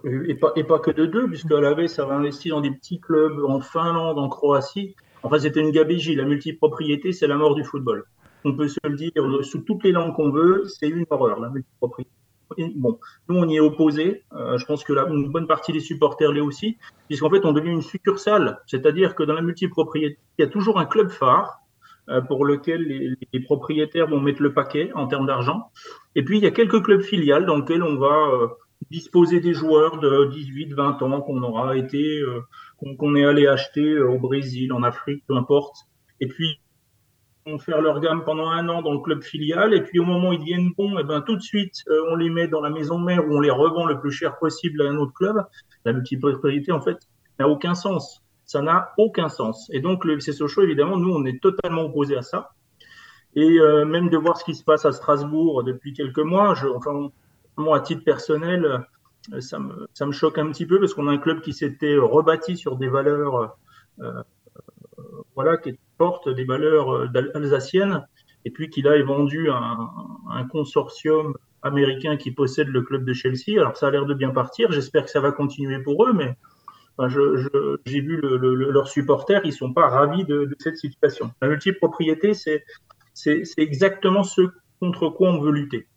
Et 0.04 0.34
pas, 0.34 0.52
et 0.56 0.64
pas 0.64 0.78
que 0.78 0.90
de 0.90 1.06
deux, 1.06 1.28
puisque 1.28 1.50
la 1.50 1.88
ça 1.88 2.04
va 2.06 2.14
investir 2.14 2.56
dans 2.56 2.62
des 2.62 2.70
petits 2.70 3.00
clubs 3.00 3.38
en 3.46 3.60
Finlande, 3.60 4.18
en 4.18 4.28
Croatie. 4.28 4.96
Enfin, 5.22 5.38
c'était 5.38 5.60
une 5.60 5.70
gabégie. 5.70 6.16
La 6.16 6.24
multipropriété, 6.24 7.12
c'est 7.12 7.28
la 7.28 7.36
mort 7.36 7.54
du 7.54 7.64
football 7.64 8.04
on 8.44 8.54
peut 8.54 8.68
se 8.68 8.78
le 8.84 8.96
dire 8.96 9.12
sous 9.42 9.60
toutes 9.60 9.84
les 9.84 9.92
langues 9.92 10.14
qu'on 10.14 10.30
veut, 10.30 10.64
c'est 10.66 10.88
une 10.88 11.04
horreur, 11.10 11.40
la 11.40 11.50
multipropriété. 11.50 12.10
Bon, 12.76 12.98
nous, 13.28 13.36
on 13.36 13.48
y 13.48 13.56
est 13.56 13.60
opposé. 13.60 14.24
Euh, 14.32 14.58
je 14.58 14.64
pense 14.64 14.84
que 14.84 14.92
là, 14.92 15.06
une 15.08 15.30
bonne 15.30 15.46
partie 15.46 15.72
des 15.72 15.80
supporters 15.80 16.32
l'est 16.32 16.40
aussi, 16.40 16.78
puisqu'en 17.08 17.30
fait, 17.30 17.44
on 17.44 17.52
devient 17.52 17.70
une 17.70 17.82
succursale. 17.82 18.60
C'est-à-dire 18.66 19.14
que 19.14 19.22
dans 19.22 19.34
la 19.34 19.42
multipropriété, 19.42 20.18
il 20.38 20.42
y 20.42 20.44
a 20.44 20.50
toujours 20.50 20.78
un 20.78 20.86
club 20.86 21.10
phare 21.10 21.60
euh, 22.08 22.20
pour 22.22 22.44
lequel 22.44 23.16
les, 23.32 23.40
propriétaires 23.40 24.08
vont 24.08 24.20
mettre 24.20 24.42
le 24.42 24.54
paquet 24.54 24.90
en 24.94 25.06
termes 25.06 25.26
d'argent. 25.26 25.70
Et 26.14 26.24
puis, 26.24 26.38
il 26.38 26.44
y 26.44 26.46
a 26.46 26.50
quelques 26.50 26.82
clubs 26.82 27.02
filiales 27.02 27.44
dans 27.44 27.58
lesquels 27.58 27.82
on 27.82 27.96
va 27.96 28.28
euh, 28.32 28.48
disposer 28.90 29.40
des 29.40 29.52
joueurs 29.52 29.98
de 29.98 30.30
18, 30.30 30.72
20 30.72 31.02
ans 31.02 31.20
qu'on 31.20 31.42
aura 31.42 31.76
été, 31.76 32.22
qu'on 32.78 33.14
est 33.14 33.24
allé 33.24 33.46
acheter 33.46 33.98
au 33.98 34.18
Brésil, 34.18 34.72
en 34.72 34.82
Afrique, 34.82 35.24
peu 35.26 35.36
importe. 35.36 35.76
Et 36.20 36.28
puis, 36.28 36.60
faire 37.56 37.80
leur 37.80 38.00
gamme 38.00 38.24
pendant 38.24 38.48
un 38.48 38.68
an 38.68 38.82
dans 38.82 38.92
le 38.92 38.98
club 38.98 39.22
filial, 39.22 39.72
et 39.72 39.80
puis 39.80 39.98
au 39.98 40.04
moment 40.04 40.28
où 40.28 40.32
ils 40.34 40.38
deviennent 40.38 40.72
bons, 40.76 40.98
et 40.98 41.00
eh 41.00 41.04
ben 41.04 41.22
tout 41.22 41.36
de 41.36 41.40
suite, 41.40 41.82
euh, 41.88 42.10
on 42.10 42.16
les 42.16 42.28
met 42.28 42.48
dans 42.48 42.60
la 42.60 42.68
maison 42.68 42.98
mère 42.98 43.26
où 43.26 43.36
on 43.36 43.40
les 43.40 43.50
revend 43.50 43.86
le 43.86 43.98
plus 43.98 44.10
cher 44.10 44.38
possible 44.38 44.82
à 44.82 44.90
un 44.90 44.96
autre 44.96 45.14
club. 45.14 45.36
La 45.86 45.94
multipropriété, 45.94 46.72
en 46.72 46.82
fait, 46.82 46.98
n'a 47.38 47.48
aucun 47.48 47.74
sens. 47.74 48.22
Ça 48.44 48.60
n'a 48.60 48.92
aucun 48.98 49.28
sens. 49.28 49.70
Et 49.72 49.80
donc, 49.80 50.04
le 50.04 50.14
FC 50.14 50.32
Sochaux, 50.32 50.62
évidemment, 50.62 50.98
nous, 50.98 51.14
on 51.14 51.24
est 51.24 51.40
totalement 51.40 51.84
opposé 51.84 52.16
à 52.16 52.22
ça. 52.22 52.50
Et 53.34 53.58
euh, 53.58 53.84
même 53.84 54.10
de 54.10 54.16
voir 54.18 54.36
ce 54.36 54.44
qui 54.44 54.54
se 54.54 54.64
passe 54.64 54.84
à 54.84 54.92
Strasbourg 54.92 55.62
depuis 55.62 55.92
quelques 55.94 56.18
mois, 56.18 56.54
je, 56.54 56.66
enfin, 56.66 57.10
moi, 57.56 57.78
à 57.78 57.80
titre 57.80 58.04
personnel, 58.04 58.84
euh, 59.32 59.40
ça 59.40 59.58
me, 59.58 59.88
ça 59.94 60.04
me 60.04 60.12
choque 60.12 60.38
un 60.38 60.50
petit 60.50 60.66
peu 60.66 60.78
parce 60.78 60.92
qu'on 60.92 61.08
a 61.08 61.12
un 61.12 61.18
club 61.18 61.40
qui 61.40 61.52
s'était 61.52 61.96
rebâti 61.96 62.56
sur 62.56 62.76
des 62.76 62.88
valeurs, 62.88 63.56
voilà, 65.34 65.56
qui 65.56 65.78
porte 65.98 66.28
des 66.28 66.44
valeurs 66.44 66.94
euh, 66.94 67.30
alsaciennes, 67.34 68.06
et 68.44 68.50
puis 68.50 68.70
qu'il 68.70 68.88
a 68.88 69.02
vendu 69.02 69.50
un, 69.50 69.90
un 70.30 70.44
consortium 70.44 71.34
américains 71.62 72.16
qui 72.16 72.30
possèdent 72.30 72.68
le 72.68 72.82
club 72.82 73.04
de 73.04 73.12
Chelsea. 73.12 73.58
Alors 73.58 73.76
ça 73.76 73.88
a 73.88 73.90
l'air 73.90 74.06
de 74.06 74.14
bien 74.14 74.30
partir. 74.30 74.70
J'espère 74.72 75.04
que 75.04 75.10
ça 75.10 75.20
va 75.20 75.32
continuer 75.32 75.80
pour 75.80 76.06
eux, 76.06 76.12
mais 76.12 76.36
j'ai 77.86 78.00
vu 78.00 78.20
leurs 78.22 78.88
supporters, 78.88 79.40
ils 79.44 79.52
sont 79.52 79.72
pas 79.72 79.88
ravis 79.88 80.24
de, 80.24 80.48
cette 80.58 80.76
situation. 80.76 81.30
La 81.40 81.48
multipropriété, 81.48 82.32
c'est 82.34 82.64
exactement 83.56 84.24
ce 84.24 84.42
contre 84.80 85.08
quoi 85.08 85.30
on 85.30 85.40
veut 85.40 85.52
lutter. 85.52 85.87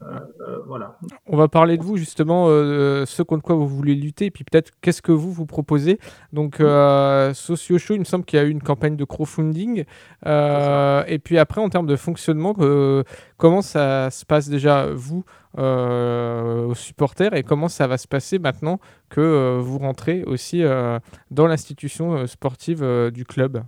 Euh, 0.00 0.20
euh, 0.40 0.58
voilà. 0.66 0.96
On 1.26 1.36
va 1.36 1.48
parler 1.48 1.76
de 1.76 1.82
vous 1.82 1.96
justement, 1.96 2.46
euh, 2.48 3.04
ce 3.04 3.22
contre 3.22 3.42
quoi 3.42 3.56
vous 3.56 3.66
voulez 3.66 3.94
lutter, 3.94 4.26
et 4.26 4.30
puis 4.30 4.44
peut-être 4.44 4.70
qu'est-ce 4.80 5.02
que 5.02 5.10
vous 5.10 5.32
vous 5.32 5.46
proposez. 5.46 5.98
Donc, 6.32 6.60
euh, 6.60 7.34
Socio 7.34 7.78
Show, 7.78 7.94
il 7.94 8.00
me 8.00 8.04
semble 8.04 8.24
qu'il 8.24 8.38
y 8.38 8.42
a 8.42 8.44
eu 8.44 8.50
une 8.50 8.62
campagne 8.62 8.96
de 8.96 9.04
crowdfunding. 9.04 9.84
et 10.24 11.18
puis 11.22 11.38
après, 11.38 11.60
en 11.60 11.68
termes 11.68 11.86
de 11.86 11.96
fonctionnement, 11.96 12.54
comment 13.36 13.62
ça 13.62 14.10
se 14.10 14.24
passe 14.24 14.48
déjà 14.48 14.86
vous 14.92 15.24
aux 15.56 16.74
supporters 16.74 17.34
et 17.34 17.42
comment 17.42 17.68
ça 17.68 17.86
va 17.88 17.98
se 17.98 18.06
passer 18.06 18.38
maintenant 18.38 18.78
que 19.08 19.58
vous 19.58 19.78
rentrez 19.78 20.22
aussi 20.24 20.62
dans 21.30 21.46
l'institution 21.46 22.26
sportive 22.26 23.10
du 23.12 23.24
club? 23.24 23.62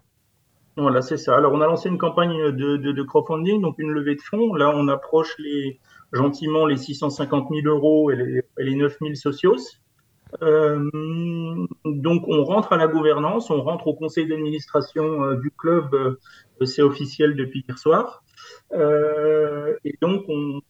Voilà, 0.77 1.03
c'est 1.03 1.17
ça. 1.17 1.37
Alors, 1.37 1.53
on 1.53 1.61
a 1.61 1.67
lancé 1.67 1.89
une 1.89 1.99
campagne 1.99 2.53
de, 2.53 2.77
de, 2.77 3.03
crowdfunding, 3.03 3.61
donc 3.61 3.75
une 3.79 3.91
levée 3.91 4.15
de 4.15 4.23
fonds. 4.23 4.55
Là, 4.55 4.73
on 4.75 4.89
approche 4.89 5.35
les, 5.39 5.81
gentiment 6.13 6.67
les 6.67 6.77
650 6.77 7.49
000 7.51 7.67
euros 7.67 8.11
et 8.11 8.17
les, 8.17 8.43
les 8.59 8.75
9 8.75 8.97
000 9.01 9.15
socios. 9.15 9.57
Euh, 10.43 10.89
donc, 11.85 12.25
on 12.29 12.45
rentre 12.45 12.73
à 12.73 12.77
la 12.77 12.87
gouvernance, 12.87 13.51
on 13.51 13.63
rentre 13.63 13.89
au 13.89 13.95
conseil 13.95 14.27
d'administration 14.27 15.25
euh, 15.25 15.37
du 15.37 15.51
club, 15.51 15.95
euh, 15.95 16.67
c'est 16.67 16.83
officiel 16.83 17.37
depuis 17.37 17.65
hier 17.67 17.79
soir. 17.79 18.23
Et 18.73 19.97
donc, 20.01 20.25
on, 20.29 20.61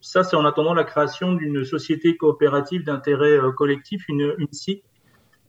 ça, 0.00 0.24
c'est 0.24 0.36
en 0.36 0.44
attendant 0.44 0.74
la 0.74 0.84
création 0.84 1.34
d'une 1.34 1.64
société 1.64 2.16
coopérative 2.16 2.84
d'intérêt 2.84 3.38
collectif, 3.56 4.08
une, 4.08 4.34
une 4.38 4.52
SIC, 4.52 4.84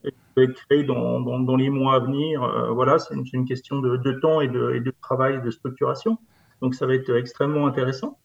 qui 0.04 0.12
va 0.36 0.44
être 0.44 0.54
créée 0.54 0.84
dans, 0.84 1.56
les 1.56 1.70
mois 1.70 1.96
à 1.96 2.00
venir. 2.00 2.74
voilà, 2.74 3.00
c'est 3.00 3.16
une, 3.34 3.46
question 3.46 3.80
de, 3.80 3.98
de 3.98 4.12
temps 4.14 4.42
et 4.42 4.48
de, 4.48 4.74
et 4.74 4.80
de 4.80 4.94
travail, 5.02 5.42
de 5.42 5.52
structuration. 5.52 6.18
Donc, 6.62 6.76
ça 6.76 6.86
va 6.86 6.96
être 6.96 7.16
extrêmement 7.16 7.68
intéressant. 7.68 8.18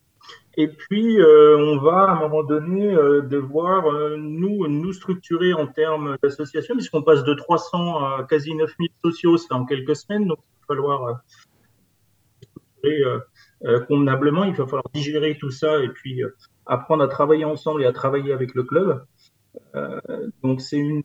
Et 0.56 0.68
puis, 0.68 1.20
euh, 1.20 1.56
on 1.58 1.78
va 1.78 2.04
à 2.04 2.12
un 2.12 2.20
moment 2.20 2.44
donné 2.44 2.94
euh, 2.94 3.22
devoir 3.22 3.86
euh, 3.86 4.16
nous, 4.16 4.68
nous 4.68 4.92
structurer 4.92 5.52
en 5.52 5.66
termes 5.66 6.16
d'association, 6.22 6.76
puisqu'on 6.76 7.02
passe 7.02 7.24
de 7.24 7.34
300 7.34 8.04
à 8.04 8.24
quasi 8.24 8.54
9000 8.54 8.90
sociaux 9.04 9.36
en 9.50 9.64
quelques 9.64 9.96
semaines. 9.96 10.26
Donc, 10.26 10.38
il 10.38 10.60
va 10.60 10.74
falloir 10.74 11.20
structurer 12.42 13.02
convenablement, 13.88 14.44
il 14.44 14.54
va 14.54 14.66
falloir 14.66 14.84
digérer 14.92 15.38
tout 15.38 15.50
ça 15.50 15.82
et 15.82 15.88
puis 15.88 16.22
apprendre 16.66 17.02
à 17.02 17.08
travailler 17.08 17.44
ensemble 17.44 17.82
et 17.82 17.86
à 17.86 17.92
travailler 17.92 18.32
avec 18.32 18.54
le 18.54 18.62
club. 18.62 19.04
donc, 20.42 20.60
c'est 20.60 20.76
une, 20.76 21.02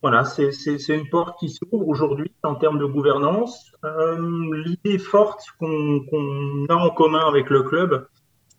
voilà, 0.00 0.24
c'est 0.24 0.88
une 0.88 1.08
porte 1.08 1.38
qui 1.40 1.50
s'ouvre 1.50 1.86
aujourd'hui 1.86 2.30
en 2.44 2.54
termes 2.54 2.78
de 2.78 2.84
gouvernance. 2.84 3.72
L'idée 3.82 4.98
forte 4.98 5.42
qu'on 5.58 6.66
a 6.68 6.74
en 6.74 6.90
commun 6.90 7.26
avec 7.26 7.50
le 7.50 7.64
club, 7.64 8.06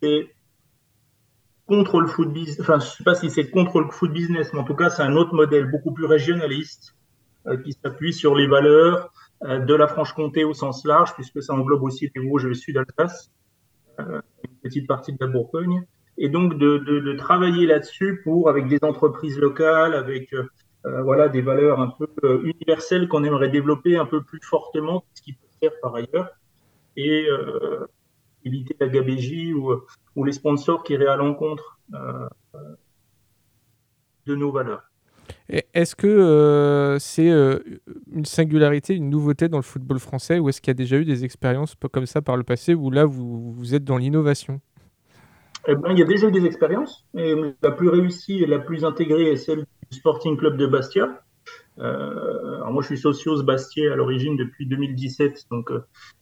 c'est 0.02 0.30
contre 1.70 2.02
le 2.02 2.08
foot 2.08 2.34
business, 2.34 2.60
enfin, 2.60 2.80
je 2.80 2.86
sais 2.86 3.04
pas 3.04 3.14
si 3.14 3.30
c'est 3.30 3.50
contre 3.50 3.80
le 3.80 3.90
foot 3.92 4.12
business, 4.12 4.52
mais 4.54 4.60
en 4.60 4.64
tout 4.64 4.76
cas, 4.76 4.90
c'est 4.90 5.04
un 5.04 5.16
autre 5.16 5.36
modèle 5.36 5.70
beaucoup 5.70 5.94
plus 5.94 6.06
régionaliste 6.06 6.96
euh, 7.46 7.58
qui 7.58 7.74
s'appuie 7.74 8.12
sur 8.12 8.36
les 8.36 8.48
valeurs 8.48 9.14
euh, 9.44 9.60
de 9.60 9.74
la 9.76 9.88
Franche-Comté 9.88 10.44
au 10.44 10.56
sens 10.56 10.84
large, 10.84 11.14
puisque 11.14 11.44
ça 11.44 11.54
englobe 11.54 11.84
aussi 11.84 12.12
les 12.14 12.28
Vosges 12.28 12.46
et 12.46 12.50
le 12.50 12.54
Sud-Alsace, 12.56 13.32
euh, 14.00 14.20
une 14.44 14.56
petite 14.64 14.88
partie 14.88 15.14
de 15.14 15.18
la 15.22 15.28
Bourgogne, 15.28 15.86
et 16.18 16.28
donc 16.28 16.58
de 16.58 17.14
travailler 17.18 17.68
là-dessus 17.68 18.20
pour, 18.24 18.50
avec 18.50 18.68
des 18.68 18.80
entreprises 18.82 19.38
locales, 19.38 19.94
avec 19.94 20.36
voilà 20.84 21.30
des 21.30 21.42
valeurs 21.42 21.80
un 21.80 21.94
peu 21.98 22.42
universelles 22.44 23.08
qu'on 23.08 23.24
aimerait 23.24 23.48
développer 23.48 23.96
un 23.96 24.06
peu 24.06 24.22
plus 24.22 24.42
fortement, 24.42 25.06
ce 25.14 25.22
qui 25.22 25.32
peut 25.32 25.48
faire 25.62 25.72
par 25.82 25.96
ailleurs, 25.96 26.28
et 26.98 27.26
éviter 28.46 28.76
la 28.80 28.88
gabégie 28.88 29.54
ou, 29.54 29.74
ou, 30.16 30.24
les 30.24 30.32
sponsors 30.32 30.84
qui 30.84 30.94
iraient 30.94 31.08
à 31.08 31.16
l'encontre 31.16 31.80
euh, 31.94 32.28
de 34.26 34.36
nos 34.36 34.52
valeurs. 34.52 34.84
Est-ce 35.48 35.96
que 35.96 36.08
euh, 36.08 37.00
c'est 37.00 37.30
euh, 37.30 37.60
une 38.12 38.26
singularité, 38.26 38.96
une 38.96 39.10
nouveauté 39.10 39.48
dans 39.48 39.58
le 39.58 39.64
football 39.64 40.00
français 40.00 40.40
ou 40.40 40.50
est-ce 40.50 40.62
qu'il 40.62 40.70
y 40.70 40.72
a 40.72 40.76
déjà 40.76 40.98
eu 40.98 41.06
des 41.06 41.24
expériences 41.24 41.76
comme 41.92 42.06
ça 42.06 42.22
par 42.22 42.38
le 42.38 42.44
passé 42.44 42.74
où 42.74 42.92
là 42.92 43.06
vous, 43.06 43.52
vous 43.52 43.76
êtes 43.76 43.84
dans 43.84 43.98
l'innovation? 43.98 44.60
Eh 45.68 45.76
ben, 45.76 45.92
il 45.92 46.00
y 46.00 46.02
a 46.02 46.06
déjà 46.06 46.28
eu 46.28 46.32
des 46.32 46.46
expériences. 46.46 47.06
Et 47.16 47.36
la 47.62 47.72
plus 47.72 47.90
réussie 47.90 48.44
et 48.44 48.48
la 48.48 48.60
plus 48.60 48.86
intégrée 48.86 49.32
est 49.32 49.36
celle 49.36 49.66
du 49.92 49.98
Sporting 49.98 50.38
Club 50.38 50.58
de 50.58 50.68
Bastia, 50.68 51.22
euh, 51.80 52.56
alors 52.56 52.72
moi, 52.72 52.82
je 52.82 52.88
suis 52.88 52.98
socios 52.98 53.42
Bastia 53.44 53.94
à 53.94 53.96
l'origine 53.96 54.36
depuis 54.36 54.68
2017, 54.68 55.46
donc, 55.50 55.72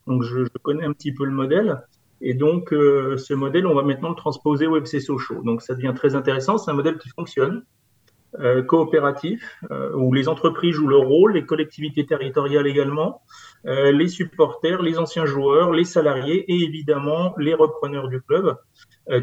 donc 0.06 0.24
je, 0.24 0.44
je, 0.44 0.58
connais 0.62 0.86
un 0.86 0.94
petit 0.94 1.14
peu 1.14 1.26
le 1.26 1.32
modèle. 1.32 1.82
Et 2.22 2.34
donc, 2.34 2.74
euh, 2.74 3.18
ce 3.18 3.34
modèle, 3.34 3.68
on 3.68 3.76
va 3.76 3.84
maintenant 3.84 4.10
le 4.10 4.16
transposer 4.16 4.68
au 4.68 4.78
FC 4.78 5.00
Sochaux. 5.00 5.42
Donc, 5.44 5.62
ça 5.62 5.76
devient 5.76 5.94
très 5.96 6.16
intéressant. 6.16 6.58
C'est 6.58 6.72
un 6.72 6.74
modèle 6.74 6.98
qui 6.98 7.10
fonctionne, 7.10 7.64
euh, 8.40 8.64
coopératif, 8.64 9.60
euh, 9.72 9.94
où 9.94 10.14
les 10.14 10.28
entreprises 10.28 10.74
jouent 10.74 10.88
leur 10.88 11.08
rôle, 11.08 11.34
les 11.34 11.46
collectivités 11.46 12.06
territoriales 12.06 12.68
également, 12.68 13.22
les 13.66 14.08
supporters, 14.08 14.82
les 14.82 14.98
anciens 14.98 15.26
joueurs, 15.26 15.74
les 15.74 15.84
salariés 15.84 16.46
et 16.48 16.64
évidemment 16.64 17.36
les 17.38 17.54
repreneurs 17.54 18.08
du 18.08 18.22
club, 18.22 18.56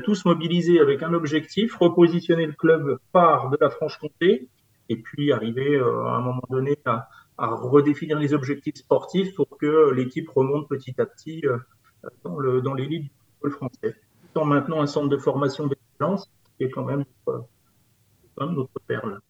tous 0.03 0.27
mobilisés 0.27 0.81
avec 0.81 1.03
un 1.03 1.15
objectif, 1.15 1.77
repositionner 1.77 2.45
le 2.45 2.53
club 2.53 2.99
par 3.13 3.49
de 3.49 3.57
la 3.59 3.71
Franche-Comté, 3.71 4.49
et 4.91 4.97
puis 4.97 5.33
arriver 5.33 5.79
à 5.79 6.17
un 6.17 6.21
moment 6.21 6.43
donné 6.51 6.77
à 6.85 7.07
redéfinir 7.39 8.19
les 8.19 8.35
objectifs 8.35 8.75
sportifs 8.75 9.35
pour 9.35 9.49
que 9.57 9.93
l'équipe 9.93 10.29
remonte 10.29 10.69
petit 10.69 11.01
à 11.01 11.07
petit 11.07 11.43
dans, 12.25 12.39
le, 12.39 12.61
dans 12.61 12.75
l'élite 12.75 13.05
du 13.05 13.11
football 13.41 13.53
français. 13.53 13.97
En 14.35 14.45
maintenant 14.45 14.83
un 14.83 14.87
centre 14.87 15.09
de 15.09 15.17
formation 15.17 15.67
d'excellence 15.69 16.29
qui 16.59 16.65
est 16.65 16.71
quand 16.71 16.85
même, 16.85 17.05
notre 18.39 18.81
perle. 18.87 19.21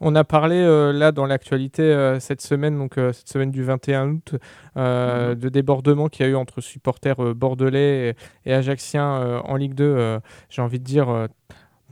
On 0.00 0.14
a 0.14 0.24
parlé 0.24 0.56
euh, 0.56 0.92
là 0.92 1.12
dans 1.12 1.26
l'actualité 1.26 1.82
euh, 1.82 2.20
cette 2.20 2.40
semaine, 2.40 2.78
donc 2.78 2.98
euh, 2.98 3.12
cette 3.12 3.28
semaine 3.28 3.50
du 3.50 3.62
21 3.62 4.08
août, 4.08 4.34
euh, 4.76 5.34
mm-hmm. 5.34 5.38
de 5.38 5.48
débordements 5.48 6.08
qu'il 6.08 6.26
y 6.26 6.28
a 6.28 6.32
eu 6.32 6.34
entre 6.34 6.60
supporters 6.60 7.22
euh, 7.22 7.34
bordelais 7.34 8.16
et, 8.44 8.50
et 8.50 8.54
ajaxiens 8.54 9.40
en 9.44 9.56
Ligue 9.56 9.74
2. 9.74 10.20
J'ai 10.48 10.62
envie 10.62 10.78
de 10.78 10.84
dire 10.84 11.28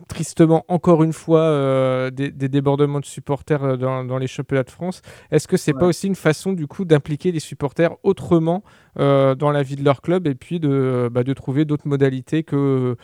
tristement 0.08 0.64
encore 0.68 1.02
une 1.02 1.12
fois 1.12 1.40
euh, 1.40 2.10
des, 2.10 2.30
des, 2.30 2.48
débordements 2.48 3.00
de 3.00 3.04
supporters 3.04 3.62
euh, 3.64 3.76
dans, 3.76 4.04
dans, 4.04 4.18
les 4.18 4.26
championnats 4.26 4.62
de 4.62 4.70
France. 4.70 5.02
Est-ce 5.30 5.48
que 5.48 5.56
c'est 5.56 5.74
ouais. 5.74 5.80
pas 5.80 5.86
aussi 5.86 6.06
une 6.06 6.14
façon 6.14 6.52
du 6.52 6.66
coup 6.66 6.84
d'impliquer 6.84 7.32
les 7.32 7.40
supporters 7.40 7.96
autrement 8.02 8.62
euh, 8.98 9.34
dans 9.34 9.50
la 9.50 9.62
vie 9.62 9.76
de 9.76 9.84
leur 9.84 10.00
club 10.00 10.26
et 10.26 10.34
puis 10.34 10.60
de, 10.60 11.08
bah, 11.10 11.24
de 11.24 11.32
trouver 11.32 11.64
d'autres 11.64 11.88
modalités 11.88 12.42
que 12.42 12.96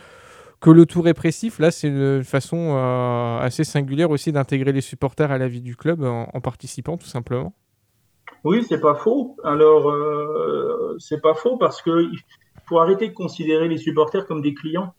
que 0.61 0.69
le 0.71 0.85
tout 0.85 1.01
répressif, 1.01 1.59
là, 1.59 1.69
c'est 1.69 1.89
une 1.89 2.23
façon 2.23 2.75
euh, 2.75 3.37
assez 3.39 3.63
singulière 3.63 4.09
aussi 4.09 4.31
d'intégrer 4.31 4.71
les 4.71 4.81
supporters 4.81 5.29
à 5.29 5.37
la 5.37 5.47
vie 5.47 5.61
du 5.61 5.75
club 5.75 6.01
en, 6.03 6.27
en 6.33 6.41
participant 6.41 6.97
tout 6.97 7.05
simplement. 7.05 7.53
Oui, 8.45 8.63
c'est 8.67 8.79
pas 8.79 8.95
faux. 8.95 9.35
Alors, 9.43 9.93
c'est 10.97 11.21
pas 11.21 11.33
faux 11.35 11.57
parce 11.57 11.81
que 11.81 12.09
faut 12.67 12.79
arrêter 12.79 13.09
de 13.09 13.13
considérer 13.13 13.67
les 13.67 13.77
supporters 13.77 14.25
comme 14.25 14.41
des 14.41 14.53
clients 14.53 14.93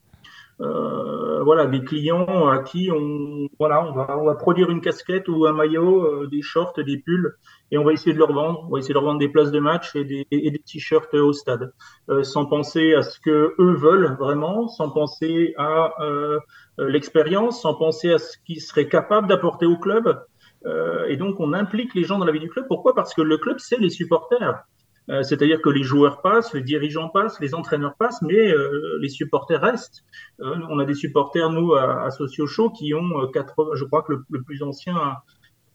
euh, 0.60 1.42
voilà, 1.42 1.66
des 1.66 1.82
clients 1.82 2.48
à 2.48 2.62
qui 2.62 2.90
on, 2.90 3.48
voilà, 3.58 3.84
on 3.84 3.92
va, 3.92 4.18
on 4.18 4.24
va 4.24 4.34
produire 4.34 4.70
une 4.70 4.80
casquette 4.80 5.28
ou 5.28 5.46
un 5.46 5.52
maillot, 5.52 6.02
euh, 6.02 6.26
des 6.28 6.42
shorts, 6.42 6.72
des 6.76 6.98
pulls, 6.98 7.34
et 7.70 7.78
on 7.78 7.84
va 7.84 7.92
essayer 7.92 8.14
de 8.14 8.18
leur 8.18 8.32
vendre. 8.32 8.64
On 8.66 8.72
va 8.72 8.78
essayer 8.78 8.94
de 8.94 8.98
leur 8.98 9.04
vendre 9.04 9.18
des 9.18 9.28
places 9.28 9.50
de 9.50 9.60
match 9.60 9.94
et 9.94 10.04
des, 10.04 10.26
et 10.30 10.50
des 10.50 10.58
t-shirts 10.58 11.12
au 11.14 11.32
stade, 11.32 11.72
euh, 12.08 12.22
sans 12.22 12.46
penser 12.46 12.94
à 12.94 13.02
ce 13.02 13.20
que 13.20 13.54
eux 13.58 13.74
veulent 13.74 14.16
vraiment, 14.18 14.68
sans 14.68 14.90
penser 14.90 15.54
à 15.58 15.92
euh, 16.02 16.38
l'expérience, 16.78 17.60
sans 17.60 17.74
penser 17.74 18.12
à 18.12 18.18
ce 18.18 18.36
qu'ils 18.46 18.60
seraient 18.60 18.88
capables 18.88 19.28
d'apporter 19.28 19.66
au 19.66 19.76
club. 19.76 20.18
Euh, 20.64 21.04
et 21.06 21.16
donc, 21.16 21.38
on 21.38 21.52
implique 21.52 21.94
les 21.94 22.04
gens 22.04 22.18
dans 22.18 22.24
la 22.24 22.32
vie 22.32 22.40
du 22.40 22.48
club. 22.48 22.66
Pourquoi? 22.66 22.94
Parce 22.94 23.14
que 23.14 23.22
le 23.22 23.36
club, 23.36 23.58
c'est 23.58 23.78
les 23.78 23.90
supporters. 23.90 24.64
Euh, 25.08 25.22
c'est-à-dire 25.22 25.62
que 25.62 25.68
les 25.68 25.84
joueurs 25.84 26.20
passent, 26.20 26.52
les 26.52 26.62
dirigeants 26.62 27.08
passent, 27.08 27.38
les 27.40 27.54
entraîneurs 27.54 27.94
passent, 27.96 28.22
mais 28.22 28.50
euh, 28.52 28.98
les 29.00 29.08
supporters 29.08 29.60
restent. 29.60 30.04
Euh, 30.40 30.56
on 30.68 30.78
a 30.78 30.84
des 30.84 30.94
supporters, 30.94 31.50
nous, 31.50 31.74
à, 31.74 32.02
à 32.04 32.10
Socio 32.10 32.46
Show, 32.46 32.70
qui 32.70 32.92
ont 32.94 33.28
80, 33.32 33.70
je 33.74 33.84
crois 33.84 34.02
que 34.02 34.14
le, 34.28 34.42
plus 34.42 34.62
ancien 34.62 34.96
a 34.96 35.24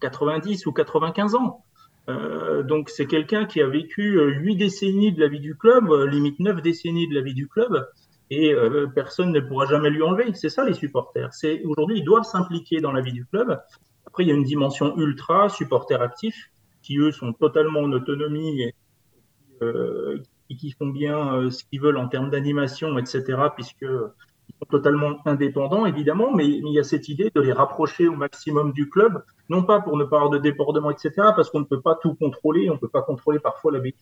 90 0.02 0.66
ou 0.66 0.72
95 0.72 1.36
ans. 1.36 1.64
donc 2.64 2.90
c'est 2.90 3.06
quelqu'un 3.06 3.46
qui 3.46 3.62
a 3.62 3.68
vécu 3.68 4.20
huit 4.20 4.58
décennies 4.58 5.14
de 5.14 5.22
la 5.22 5.28
vie 5.28 5.40
du 5.40 5.56
club, 5.56 5.90
limite 6.10 6.40
neuf 6.40 6.62
décennies 6.62 7.08
de 7.08 7.16
la 7.16 7.22
vie 7.22 7.36
du 7.36 7.48
club, 7.48 7.88
et 8.32 8.54
personne 8.96 9.32
ne 9.32 9.40
pourra 9.40 9.66
jamais 9.68 9.92
lui 9.92 10.02
enlever. 10.02 10.34
C'est 10.34 10.50
ça 10.50 10.66
les 10.66 10.74
supporters. 10.74 11.32
C'est 11.34 11.62
aujourd'hui 11.64 12.00
ils 12.00 12.04
doivent 12.04 12.24
s'impliquer 12.24 12.82
dans 12.82 12.92
la 12.92 13.02
vie 13.02 13.14
du 13.14 13.26
club. 13.26 13.60
Après 14.08 14.24
il 14.24 14.30
y 14.30 14.32
a 14.32 14.36
une 14.36 14.44
dimension 14.44 14.98
ultra 14.98 15.50
supporter 15.50 16.02
actif 16.02 16.52
qui 16.82 16.98
eux 16.98 17.12
sont 17.12 17.34
totalement 17.34 17.82
en 17.82 17.92
autonomie 17.92 18.64
euh, 18.64 18.68
et 18.68 18.74
qui 20.50 20.72
font 20.72 20.88
bien 20.88 21.50
ce 21.50 21.64
qu'ils 21.64 21.82
veulent 21.82 21.98
en 21.98 22.08
termes 22.08 22.30
d'animation, 22.30 22.98
etc., 22.98 23.38
puisque 23.56 23.86
sont 24.60 24.66
totalement 24.70 25.18
indépendants, 25.26 25.86
évidemment, 25.86 26.34
mais 26.34 26.48
il 26.48 26.68
y 26.68 26.80
a 26.80 26.84
cette 26.84 27.10
idée 27.10 27.32
de 27.34 27.42
les 27.42 27.52
rapprocher 27.54 28.08
au 28.08 28.16
maximum 28.16 28.74
du 28.74 28.90
club, 28.90 29.24
non 29.50 29.64
pas 29.64 29.82
pour 29.82 29.98
ne 29.98 30.04
pas 30.04 30.18
avoir 30.18 30.30
de 30.30 30.38
débordement, 30.38 30.92
etc., 30.92 31.12
parce 31.36 31.50
qu'on 31.50 31.60
ne 31.60 31.66
peut 31.66 31.82
pas 31.82 31.96
tout 31.96 32.16
contrôler, 32.16 32.70
on 32.70 32.76
ne 32.76 32.80
peut 32.80 32.90
pas 32.90 33.02
contrôler 33.02 33.40
parfois 33.40 33.72
la 33.72 33.80
de 33.80 33.94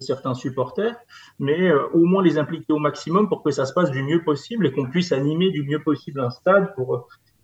certains 0.00 0.34
supporters, 0.34 0.96
mais 1.38 1.70
euh, 1.70 1.88
au 1.92 2.04
moins 2.04 2.22
les 2.22 2.38
impliquer 2.38 2.72
au 2.72 2.78
maximum 2.78 3.28
pour 3.28 3.42
que 3.42 3.50
ça 3.50 3.66
se 3.66 3.72
passe 3.72 3.90
du 3.90 4.02
mieux 4.02 4.22
possible 4.22 4.66
et 4.66 4.72
qu'on 4.72 4.88
puisse 4.88 5.10
animer 5.10 5.50
du 5.50 5.64
mieux 5.64 5.82
possible 5.82 6.20
un 6.20 6.30
stade 6.30 6.72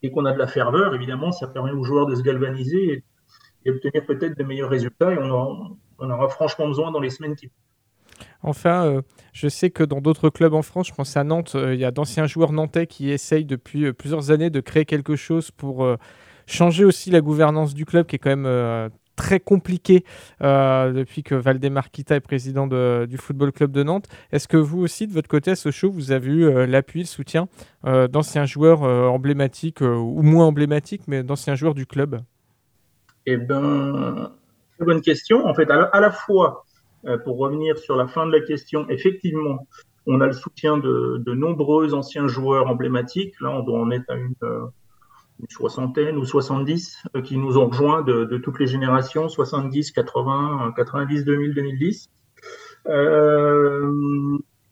et 0.02 0.10
qu'on 0.12 0.24
a 0.24 0.32
de 0.32 0.38
la 0.38 0.46
ferveur, 0.46 0.94
évidemment, 0.94 1.32
ça 1.32 1.48
permet 1.48 1.72
aux 1.72 1.82
joueurs 1.82 2.06
de 2.06 2.14
se 2.14 2.22
galvaniser 2.22 3.04
et, 3.64 3.70
obtenir 3.70 4.04
peut-être 4.04 4.38
de 4.38 4.44
meilleurs 4.44 4.68
résultats, 4.68 5.12
et 5.12 5.18
on 5.18 5.30
aura, 5.30 5.70
on 5.98 6.10
aura 6.10 6.28
franchement 6.28 6.68
besoin 6.68 6.90
dans 6.90 7.00
les 7.00 7.10
semaines 7.10 7.36
qui 7.36 7.46
viennent. 7.46 7.64
Enfin, 8.42 8.84
euh, 8.84 9.02
je 9.32 9.48
sais 9.48 9.70
que 9.70 9.82
dans 9.82 10.00
d'autres 10.00 10.30
clubs 10.30 10.54
en 10.54 10.62
France, 10.62 10.88
je 10.88 10.94
pense 10.94 11.16
à 11.16 11.24
Nantes, 11.24 11.54
euh, 11.54 11.74
il 11.74 11.80
y 11.80 11.84
a 11.84 11.90
d'anciens 11.90 12.26
joueurs 12.26 12.52
nantais 12.52 12.86
qui 12.86 13.10
essayent 13.10 13.44
depuis 13.44 13.86
euh, 13.86 13.92
plusieurs 13.92 14.30
années 14.30 14.50
de 14.50 14.60
créer 14.60 14.84
quelque 14.84 15.16
chose 15.16 15.50
pour 15.50 15.86
changer 16.46 16.84
aussi 16.84 17.10
la 17.10 17.20
gouvernance 17.20 17.74
du 17.74 17.86
club 17.86 18.06
qui 18.06 18.16
est 18.16 18.18
quand 18.18 18.36
même 18.36 18.90
très 19.16 19.40
compliquée 19.40 20.04
depuis 20.40 21.22
que 21.22 21.34
Valdemar 21.34 21.90
Kita 21.90 22.16
est 22.16 22.20
président 22.20 22.66
du 22.66 23.16
Football 23.16 23.52
Club 23.52 23.72
de 23.72 23.82
Nantes. 23.82 24.08
Est-ce 24.30 24.46
que 24.46 24.58
vous 24.58 24.80
aussi, 24.80 25.06
de 25.06 25.12
votre 25.12 25.28
côté, 25.28 25.52
à 25.52 25.56
Sochaux, 25.56 25.90
vous 25.90 26.12
avez 26.12 26.30
eu 26.30 26.66
l'appui, 26.66 27.00
le 27.00 27.06
soutien 27.06 27.48
d'anciens 27.84 28.44
joueurs 28.44 28.82
emblématiques 28.82 29.80
ou 29.80 30.20
moins 30.20 30.46
emblématiques, 30.46 31.02
mais 31.06 31.22
d'anciens 31.22 31.54
joueurs 31.54 31.74
du 31.74 31.86
club? 31.86 32.20
Eh 33.24 33.38
bien, 33.38 34.32
très 34.76 34.84
bonne 34.84 35.00
question. 35.00 35.46
En 35.46 35.54
fait, 35.54 35.70
à 35.70 36.00
la 36.00 36.10
fois, 36.10 36.64
euh, 37.06 37.18
pour 37.18 37.38
revenir 37.38 37.76
sur 37.78 37.96
la 37.96 38.06
fin 38.06 38.26
de 38.26 38.32
la 38.32 38.40
question, 38.40 38.88
effectivement, 38.88 39.66
on 40.06 40.20
a 40.20 40.26
le 40.26 40.32
soutien 40.32 40.78
de, 40.78 41.34
nombreux 41.34 41.94
anciens 41.94 42.26
joueurs 42.28 42.68
emblématiques. 42.68 43.34
Là, 43.40 43.50
on 43.50 43.62
doit 43.62 43.78
en 43.78 43.90
être 43.90 44.08
à 44.10 44.16
une, 44.16 44.34
euh, 44.42 44.66
soixantaine 45.50 46.16
ou 46.16 46.24
70 46.24 47.02
euh, 47.16 47.20
qui 47.20 47.36
nous 47.36 47.58
ont 47.58 47.68
rejoints 47.68 48.02
de, 48.02 48.38
toutes 48.38 48.58
les 48.58 48.66
générations, 48.66 49.28
70, 49.28 49.92
80, 49.92 50.72
90, 50.76 51.24
2000, 51.24 51.54
2010. 51.54 52.10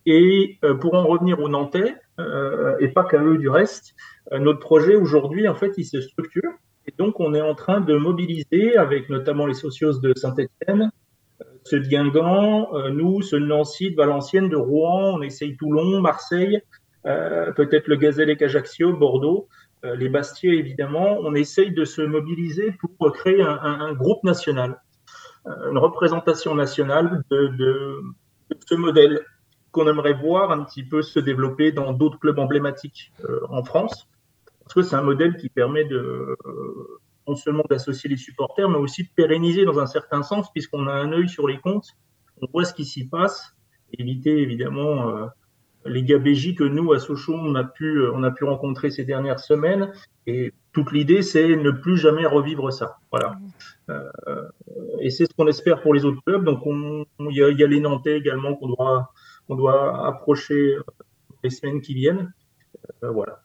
et 0.07 0.59
pour 0.81 0.95
en 0.95 1.05
revenir 1.05 1.41
aux 1.41 1.49
Nantais, 1.49 1.95
et 2.81 2.89
pas 2.89 3.05
qu'à 3.05 3.23
eux 3.23 3.39
du 3.39 3.49
reste, 3.49 3.95
notre 4.33 4.61
projet 4.61 4.97
aujourd'hui, 4.97 5.49
en 5.49 5.55
fait, 5.55 5.73
il 5.77 5.85
se 5.85 6.01
structure. 6.01 6.51
Et 7.03 7.05
donc, 7.05 7.19
on 7.19 7.35
est 7.35 7.41
en 7.41 7.57
train 7.57 7.81
de 7.81 7.97
mobiliser 7.97 8.77
avec 8.77 9.09
notamment 9.09 9.47
les 9.47 9.55
socios 9.55 9.99
de 9.99 10.13
Saint-Etienne, 10.15 10.93
ceux 11.65 11.81
de 11.81 11.89
Guingamp, 11.89 12.73
euh, 12.75 12.91
nous, 12.91 13.23
ceux 13.23 13.41
de 13.41 13.45
Nancy, 13.45 13.91
de 13.91 13.97
Valenciennes, 13.97 14.49
de 14.49 14.55
Rouen, 14.55 15.15
on 15.15 15.23
essaye 15.23 15.57
Toulon, 15.57 16.01
Marseille, 16.01 16.61
euh, 17.07 17.51
peut-être 17.53 17.89
le 17.89 17.97
Gazélec 17.97 18.41
Ajaccio, 18.41 18.97
Bordeaux, 18.97 19.49
euh, 19.85 19.97
les 19.97 20.09
Bastiers 20.09 20.57
évidemment. 20.57 21.19
On 21.23 21.35
essaye 21.35 21.73
de 21.73 21.85
se 21.85 22.03
mobiliser 22.03 22.73
pour 22.81 23.13
créer 23.13 23.43
un, 23.43 23.93
groupe 23.95 24.23
national, 24.23 24.81
une 25.45 25.79
représentation 25.79 26.55
nationale 26.55 27.25
de, 27.31 28.01
ce 28.65 28.77
modèle 28.77 29.23
qu'on 29.73 29.89
aimerait 29.89 30.15
voir 30.15 30.53
un 30.53 30.63
petit 30.63 30.85
peu 30.85 31.03
se 31.03 31.19
développer 31.19 31.73
dans 31.73 31.93
d'autres 31.93 32.21
clubs 32.21 32.39
emblématiques 32.39 33.13
en 33.49 33.65
France, 33.65 34.07
parce 34.63 34.75
que 34.75 34.83
c'est 34.83 34.97
un 34.97 35.03
modèle 35.03 35.37
qui 35.37 35.49
permet 35.49 35.85
de 35.85 36.37
non 37.29 37.37
seulement 37.37 37.65
d'associer 37.69 38.11
les 38.11 38.17
supporters, 38.17 38.69
mais 38.69 38.79
aussi 38.79 39.05
de 39.05 39.09
pérenniser 39.15 39.65
dans 39.65 39.79
un 39.79 39.87
certain 39.87 40.23
sens, 40.23 40.51
puisqu'on 40.53 40.87
a 40.87 40.93
un 40.93 41.13
œil 41.13 41.29
sur 41.29 41.47
les 41.47 41.59
comptes, 41.59 41.89
on 42.41 42.47
voit 42.53 42.65
ce 42.65 42.75
qui 42.75 42.85
s'y 42.85 43.07
passe, 43.07 43.55
éviter 43.99 44.39
évidemment 44.43 45.11
euh, 45.11 45.27
les 45.85 46.03
gabégies 46.03 46.55
que 46.55 46.65
nous, 46.65 46.93
à 46.93 46.99
Sochaux, 46.99 47.35
on 47.35 47.55
a 47.55 47.65
pu, 47.65 47.99
euh, 47.99 48.13
on 48.15 48.23
a 48.23 48.31
pu 48.31 48.45
rencontrer 48.45 48.91
ces 48.91 49.05
dernières 49.05 49.41
semaines. 49.41 49.93
Et 50.27 50.53
toute 50.73 50.93
l'idée, 50.93 51.23
c'est 51.23 51.57
ne 51.57 51.71
plus 51.71 51.97
jamais 51.97 52.27
revivre 52.27 52.73
ça. 52.73 52.99
Voilà. 53.11 53.39
Euh, 53.91 54.49
et 55.01 55.11
c'est 55.11 55.27
ce 55.27 55.35
qu'on 55.35 55.47
espère 55.47 55.83
pour 55.83 55.95
les 55.95 56.05
autres 56.05 56.23
clubs. 56.25 56.45
Donc, 56.45 56.63
il 56.65 57.37
y, 57.37 57.43
a 57.43 57.67
les 57.67 57.81
Nantais 57.81 58.17
également 58.17 58.57
qu'on 58.57 58.69
doit, 58.69 59.13
qu'on 59.47 59.57
doit 59.57 60.07
approcher 60.07 60.77
les 61.43 61.51
semaines 61.51 61.81
qui 61.81 61.95
viennent. 61.95 62.33
voilà. 63.03 63.43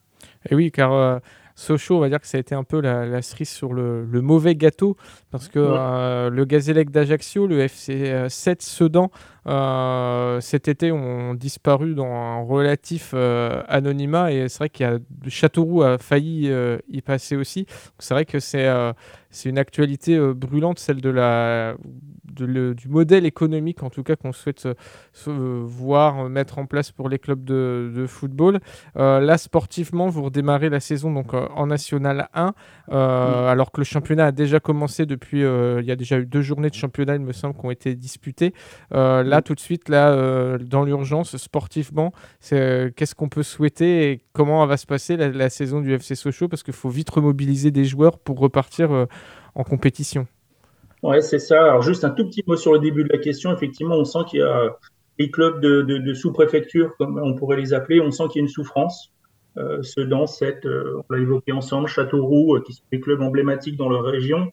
Et 0.50 0.56
oui, 0.56 0.72
car 0.72 1.22
Sochaux, 1.58 1.98
on 1.98 2.00
va 2.00 2.08
dire 2.08 2.22
que 2.22 2.28
ça 2.28 2.38
a 2.38 2.40
été 2.40 2.54
un 2.54 2.64
peu 2.64 2.80
la, 2.80 3.22
cerise 3.24 3.50
sur 3.50 3.74
le, 3.74 4.06
mauvais 4.22 4.56
gâteau, 4.56 4.96
parce 5.32 5.48
que 5.48 5.58
euh, 5.58 6.30
le 6.30 6.46
Gazélec 6.46 6.92
d'Ajaccio, 6.92 7.48
le 7.48 7.62
FC 7.62 8.28
7 8.30 8.62
Sedan, 8.62 9.10
euh, 9.48 10.42
cet 10.42 10.68
été 10.68 10.92
ont 10.92 11.34
disparu 11.34 11.96
dans 11.96 12.06
un 12.06 12.42
relatif 12.42 13.12
euh, 13.14 13.64
anonymat, 13.68 14.32
et 14.32 14.50
c'est 14.50 14.58
vrai 14.60 14.70
qu'il 14.70 14.86
y 14.86 14.90
a 14.90 14.98
Châteauroux 15.28 15.84
a 15.84 15.98
failli 15.98 16.52
y 16.90 17.02
passer 17.02 17.36
aussi. 17.36 17.66
C'est 18.00 18.14
vrai 18.14 18.26
que 18.26 18.40
c'est 18.40 18.68
c'est 19.30 19.50
une 19.50 19.60
actualité 19.60 20.18
brûlante, 20.34 20.80
celle 20.80 21.02
de 21.02 21.10
la, 21.10 21.76
du 22.24 22.88
modèle 22.88 23.26
économique, 23.26 23.84
en 23.84 23.90
tout 23.90 24.02
cas, 24.02 24.16
qu'on 24.16 24.32
souhaite 24.32 24.68
voir 25.26 26.30
mettre 26.30 26.58
en 26.60 26.66
place 26.66 26.92
pour 26.92 27.10
les 27.10 27.20
clubs 27.20 27.44
de, 27.44 28.06
football. 28.08 28.60
là, 28.96 29.38
sportivement, 29.38 30.08
vous 30.08 30.24
redémarrez 30.24 30.70
la 30.70 30.80
saison 30.80 31.12
donc, 31.12 31.34
en 31.34 31.68
National 31.68 32.30
1, 32.34 32.54
alors 32.90 33.72
que 33.72 33.82
le 33.82 33.86
championnat 33.86 34.28
a 34.28 34.32
déjà 34.32 34.60
commencé 34.60 35.06
depuis, 35.06 35.42
il 35.42 35.86
y 35.86 35.92
a 35.92 35.96
déjà 35.96 36.18
eu 36.18 36.26
deux 36.26 36.42
journées 36.42 36.70
de 36.70 36.76
championnat, 36.76 37.16
il 37.16 37.22
me 37.22 37.34
semble, 37.34 37.56
qui 37.56 37.66
ont 37.66 37.72
été 37.72 37.96
disputées. 37.96 38.54
là, 38.92 39.37
tout 39.42 39.56
de 39.56 39.60
suite, 39.60 39.90
là, 39.90 40.58
dans 40.60 40.84
l'urgence, 40.84 41.38
sportivement, 41.38 42.12
qu'est-ce 42.42 43.16
qu'on 43.16 43.30
peut 43.30 43.44
souhaiter 43.44 44.12
et 44.12 44.22
comment 44.34 44.66
va 44.66 44.78
se 44.78 44.86
passer 44.86 45.18
la, 45.18 45.50
saison 45.50 45.82
du 45.82 45.94
FC 45.94 46.16
Sochaux? 46.16 46.48
Parce 46.48 46.64
qu'il 46.64 46.74
faut 46.74 46.90
vite 46.90 47.10
remobiliser 47.10 47.72
des 47.72 47.86
joueurs 47.86 48.20
pour 48.20 48.40
repartir 48.40 49.08
en 49.56 49.64
compétition. 49.64 50.28
Ouais, 51.04 51.22
c'est 51.22 51.40
ça. 51.40 51.64
Alors, 51.64 51.82
juste 51.82 52.04
un 52.04 52.10
tout 52.10 52.26
petit 52.26 52.44
mot 52.48 52.56
sur 52.56 52.74
le 52.74 52.80
début 52.80 53.04
de 53.04 53.10
la 53.12 53.20
question. 53.20 53.54
Effectivement, 53.54 53.96
on 53.96 54.06
sent 54.06 54.20
qu'il 54.30 54.40
y 54.40 54.44
a 54.44 54.76
les 55.20 55.32
clubs 55.32 55.60
de, 55.60 56.14
sous-préfecture, 56.14 56.96
comme 56.98 57.20
on 57.20 57.34
pourrait 57.36 57.58
les 57.58 57.74
appeler, 57.74 58.02
on 58.02 58.12
sent 58.12 58.24
qu'il 58.32 58.42
y 58.42 58.44
a 58.44 58.46
une 58.46 58.52
souffrance. 58.52 59.12
Euh, 59.58 59.82
Sedan, 59.82 60.28
7, 60.28 60.66
euh, 60.66 61.02
on 61.10 61.14
l'a 61.14 61.20
évoqué 61.20 61.52
ensemble, 61.52 61.88
Châteauroux, 61.88 62.56
euh, 62.56 62.62
qui 62.62 62.74
sont 62.74 62.84
des 62.92 63.00
clubs 63.00 63.22
emblématiques 63.22 63.76
dans 63.76 63.90
leur 63.90 64.04
région 64.04 64.52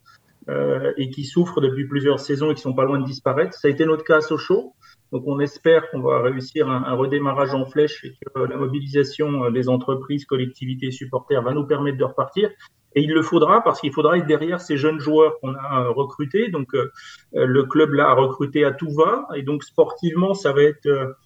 euh, 0.48 0.92
et 0.96 1.10
qui 1.10 1.24
souffrent 1.24 1.60
depuis 1.60 1.86
plusieurs 1.86 2.20
saisons 2.20 2.50
et 2.50 2.54
qui 2.54 2.62
sont 2.62 2.74
pas 2.74 2.84
loin 2.84 2.98
de 2.98 3.04
disparaître. 3.04 3.54
Ça 3.54 3.68
a 3.68 3.70
été 3.70 3.84
notre 3.86 4.04
cas 4.04 4.18
à 4.18 4.20
Sochaux. 4.20 4.74
Donc, 5.12 5.24
on 5.26 5.38
espère 5.40 5.90
qu'on 5.90 6.00
va 6.00 6.22
réussir 6.22 6.68
un, 6.68 6.94
redémarrage 6.94 7.54
en 7.54 7.66
flèche 7.66 8.04
et 8.04 8.10
que 8.10 8.40
la 8.40 8.56
mobilisation 8.56 9.50
des 9.50 9.68
entreprises, 9.68 10.24
collectivités, 10.24 10.90
supporters 10.90 11.42
va 11.42 11.52
nous 11.52 11.66
permettre 11.66 11.98
de 11.98 12.04
repartir. 12.04 12.50
Et 12.94 13.02
il 13.02 13.12
le 13.12 13.22
faudra 13.22 13.62
parce 13.62 13.80
qu'il 13.80 13.92
faudra 13.92 14.16
être 14.18 14.26
derrière 14.26 14.60
ces 14.60 14.76
jeunes 14.76 15.00
joueurs 15.00 15.40
qu'on 15.40 15.54
a 15.54 15.82
euh, 15.82 15.90
recrutés. 15.90 16.48
Donc, 16.48 16.74
euh, 16.74 16.92
euh, 17.34 17.46
le 17.46 17.64
club 17.64 17.92
là 17.92 18.10
a 18.10 18.14
recruté 18.14 18.64
à 18.64 18.72
tout 18.72 18.90
va. 18.90 19.26
Et 19.34 19.42
donc, 19.42 19.64
sportivement, 19.64 20.34
ça 20.34 20.52
va 20.52 20.62
être 20.62 21.16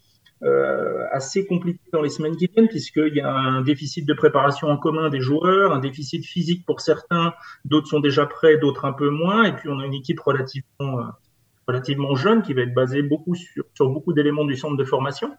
euh, 0.42 1.04
assez 1.10 1.46
compliqué 1.46 1.80
dans 1.92 2.02
les 2.02 2.08
semaines 2.08 2.36
qui 2.36 2.46
viennent, 2.46 2.68
puisqu'il 2.68 3.14
y 3.14 3.20
a 3.20 3.32
un 3.32 3.62
déficit 3.62 4.06
de 4.06 4.14
préparation 4.14 4.68
en 4.68 4.76
commun 4.76 5.08
des 5.08 5.20
joueurs, 5.20 5.72
un 5.72 5.80
déficit 5.80 6.24
physique 6.24 6.64
pour 6.64 6.80
certains, 6.80 7.34
d'autres 7.64 7.88
sont 7.88 8.00
déjà 8.00 8.26
prêts, 8.26 8.56
d'autres 8.56 8.84
un 8.84 8.92
peu 8.92 9.10
moins. 9.10 9.44
Et 9.44 9.52
puis, 9.52 9.68
on 9.68 9.78
a 9.80 9.86
une 9.86 9.94
équipe 9.94 10.20
relativement, 10.20 11.00
relativement 11.66 12.14
jeune 12.14 12.42
qui 12.42 12.54
va 12.54 12.62
être 12.62 12.74
basée 12.74 13.02
beaucoup 13.02 13.34
sur, 13.34 13.64
sur 13.74 13.88
beaucoup 13.90 14.12
d'éléments 14.12 14.44
du 14.44 14.56
centre 14.56 14.76
de 14.76 14.84
formation. 14.84 15.36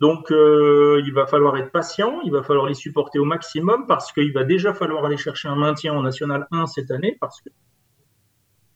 Donc, 0.00 0.30
euh, 0.30 1.02
il 1.04 1.12
va 1.12 1.26
falloir 1.26 1.56
être 1.56 1.72
patient, 1.72 2.20
il 2.24 2.30
va 2.30 2.42
falloir 2.42 2.66
les 2.66 2.74
supporter 2.74 3.18
au 3.18 3.24
maximum 3.24 3.86
parce 3.86 4.12
qu'il 4.12 4.32
va 4.32 4.44
déjà 4.44 4.72
falloir 4.72 5.04
aller 5.04 5.16
chercher 5.16 5.48
un 5.48 5.56
maintien 5.56 5.92
en 5.92 6.02
National 6.02 6.46
1 6.52 6.66
cette 6.66 6.90
année 6.90 7.16
parce 7.20 7.40
que 7.40 7.50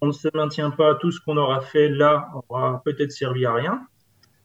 on 0.01 0.07
ne 0.07 0.13
se 0.13 0.29
maintient 0.35 0.71
pas, 0.71 0.97
tout 0.97 1.13
ce 1.13 1.21
qu'on 1.21 1.37
aura 1.37 1.61
fait 1.61 1.89
là 1.89 2.29
aura 2.49 2.83
peut-être 2.85 3.13
servi 3.13 3.47
à 3.47 3.55
rien. 3.55 3.87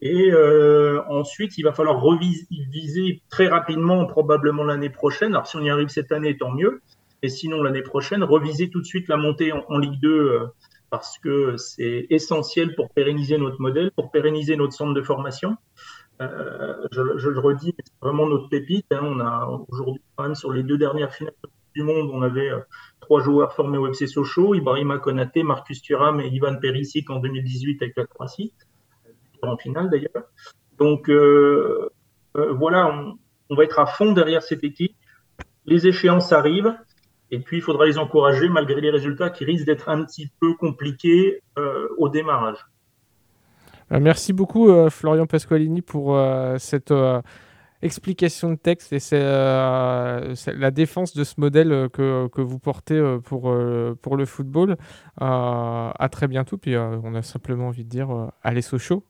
Et 0.01 0.31
euh, 0.31 1.01
ensuite, 1.09 1.57
il 1.57 1.63
va 1.63 1.73
falloir 1.73 1.99
reviser 1.99 3.21
très 3.29 3.47
rapidement, 3.47 4.05
probablement 4.05 4.63
l'année 4.63 4.89
prochaine. 4.89 5.33
Alors, 5.33 5.47
si 5.47 5.55
on 5.55 5.61
y 5.61 5.69
arrive 5.69 5.87
cette 5.87 6.11
année, 6.11 6.37
tant 6.37 6.51
mieux. 6.51 6.81
Et 7.23 7.29
sinon, 7.29 7.63
l'année 7.63 7.81
prochaine, 7.81 8.23
reviser 8.23 8.69
tout 8.69 8.79
de 8.79 8.85
suite 8.85 9.07
la 9.07 9.17
montée 9.17 9.51
en, 9.51 9.77
Ligue 9.79 9.99
2 9.99 10.09
euh, 10.09 10.45
parce 10.91 11.17
que 11.17 11.57
c'est 11.57 12.05
essentiel 12.09 12.75
pour 12.75 12.91
pérenniser 12.91 13.37
notre 13.37 13.59
modèle, 13.59 13.91
pour 13.91 14.11
pérenniser 14.11 14.55
notre 14.55 14.73
centre 14.73 14.93
de 14.93 15.01
formation. 15.01 15.57
Euh, 16.21 16.87
je, 16.91 17.29
le 17.29 17.39
redis, 17.39 17.73
c'est 17.77 17.93
vraiment 18.01 18.27
notre 18.27 18.49
pépite. 18.49 18.85
Hein. 18.91 18.99
On 19.01 19.19
a 19.19 19.47
aujourd'hui, 19.69 20.01
quand 20.15 20.23
même, 20.23 20.35
sur 20.35 20.51
les 20.51 20.63
deux 20.63 20.77
dernières 20.77 21.13
finales 21.13 21.33
du 21.75 21.83
monde, 21.83 22.09
on 22.11 22.21
avait 22.21 22.49
euh, 22.49 22.59
trois 22.99 23.21
joueurs 23.21 23.53
formés 23.53 23.77
au 23.77 23.87
FC 23.87 24.07
Sochaux, 24.07 24.55
Ibrahima 24.55 24.97
Konaté, 24.97 25.43
Marcus 25.43 25.81
Thuram 25.81 26.19
et 26.19 26.27
Ivan 26.27 26.55
Perisic 26.59 27.09
en 27.09 27.19
2018 27.19 27.81
avec 27.81 27.97
la 27.97 28.05
Croatie, 28.05 28.53
en 29.43 29.57
finale 29.57 29.89
d'ailleurs. 29.89 30.25
Donc 30.77 31.09
euh, 31.09 31.89
voilà, 32.33 32.93
on, 33.49 33.55
va 33.55 33.63
être 33.63 33.79
à 33.79 33.85
fond 33.85 34.11
derrière 34.11 34.43
cette 34.43 34.63
équipe. 34.63 34.95
Les 35.65 35.87
échéances 35.87 36.31
arrivent. 36.31 36.73
Et 37.29 37.39
puis, 37.39 37.57
il 37.57 37.61
faudra 37.61 37.85
les 37.85 37.97
encourager 37.97 38.47
malgré 38.47 38.79
les 38.79 38.89
résultats 38.89 39.29
qui 39.29 39.43
risquent 39.43 39.65
d'être 39.65 39.89
un 39.89 40.05
petit 40.05 40.31
peu 40.39 40.53
compliqués 40.53 41.41
au 41.97 42.07
démarrage. 42.07 42.65
merci 43.89 44.31
beaucoup, 44.31 44.69
Florian 44.89 45.25
Pasqualini, 45.25 45.81
pour 45.81 46.17
cette 46.57 46.93
explication 47.81 48.51
de 48.51 48.55
texte 48.55 48.93
et 48.93 48.99
la 49.11 50.71
défense 50.71 51.13
de 51.13 51.25
ce 51.25 51.33
modèle 51.37 51.89
que, 51.91 52.41
vous 52.41 52.59
portez 52.59 53.17
pour, 53.25 53.49
le 53.51 54.25
football. 54.25 54.77
à 55.17 56.09
très 56.09 56.29
bientôt. 56.29 56.57
Puis 56.57 56.77
on 56.77 57.13
a 57.13 57.21
simplement 57.23 57.67
envie 57.67 57.83
de 57.83 57.89
dire 57.89 58.29
allez 58.41 58.61
Sochaux. 58.61 59.03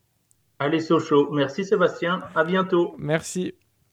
Allez 0.60 0.80
Sochaux. 0.80 1.30
Merci 1.32 1.66
Sébastien. 1.66 2.22
À 2.36 2.44
bientôt. 2.44 2.96
Merci. 2.98 3.54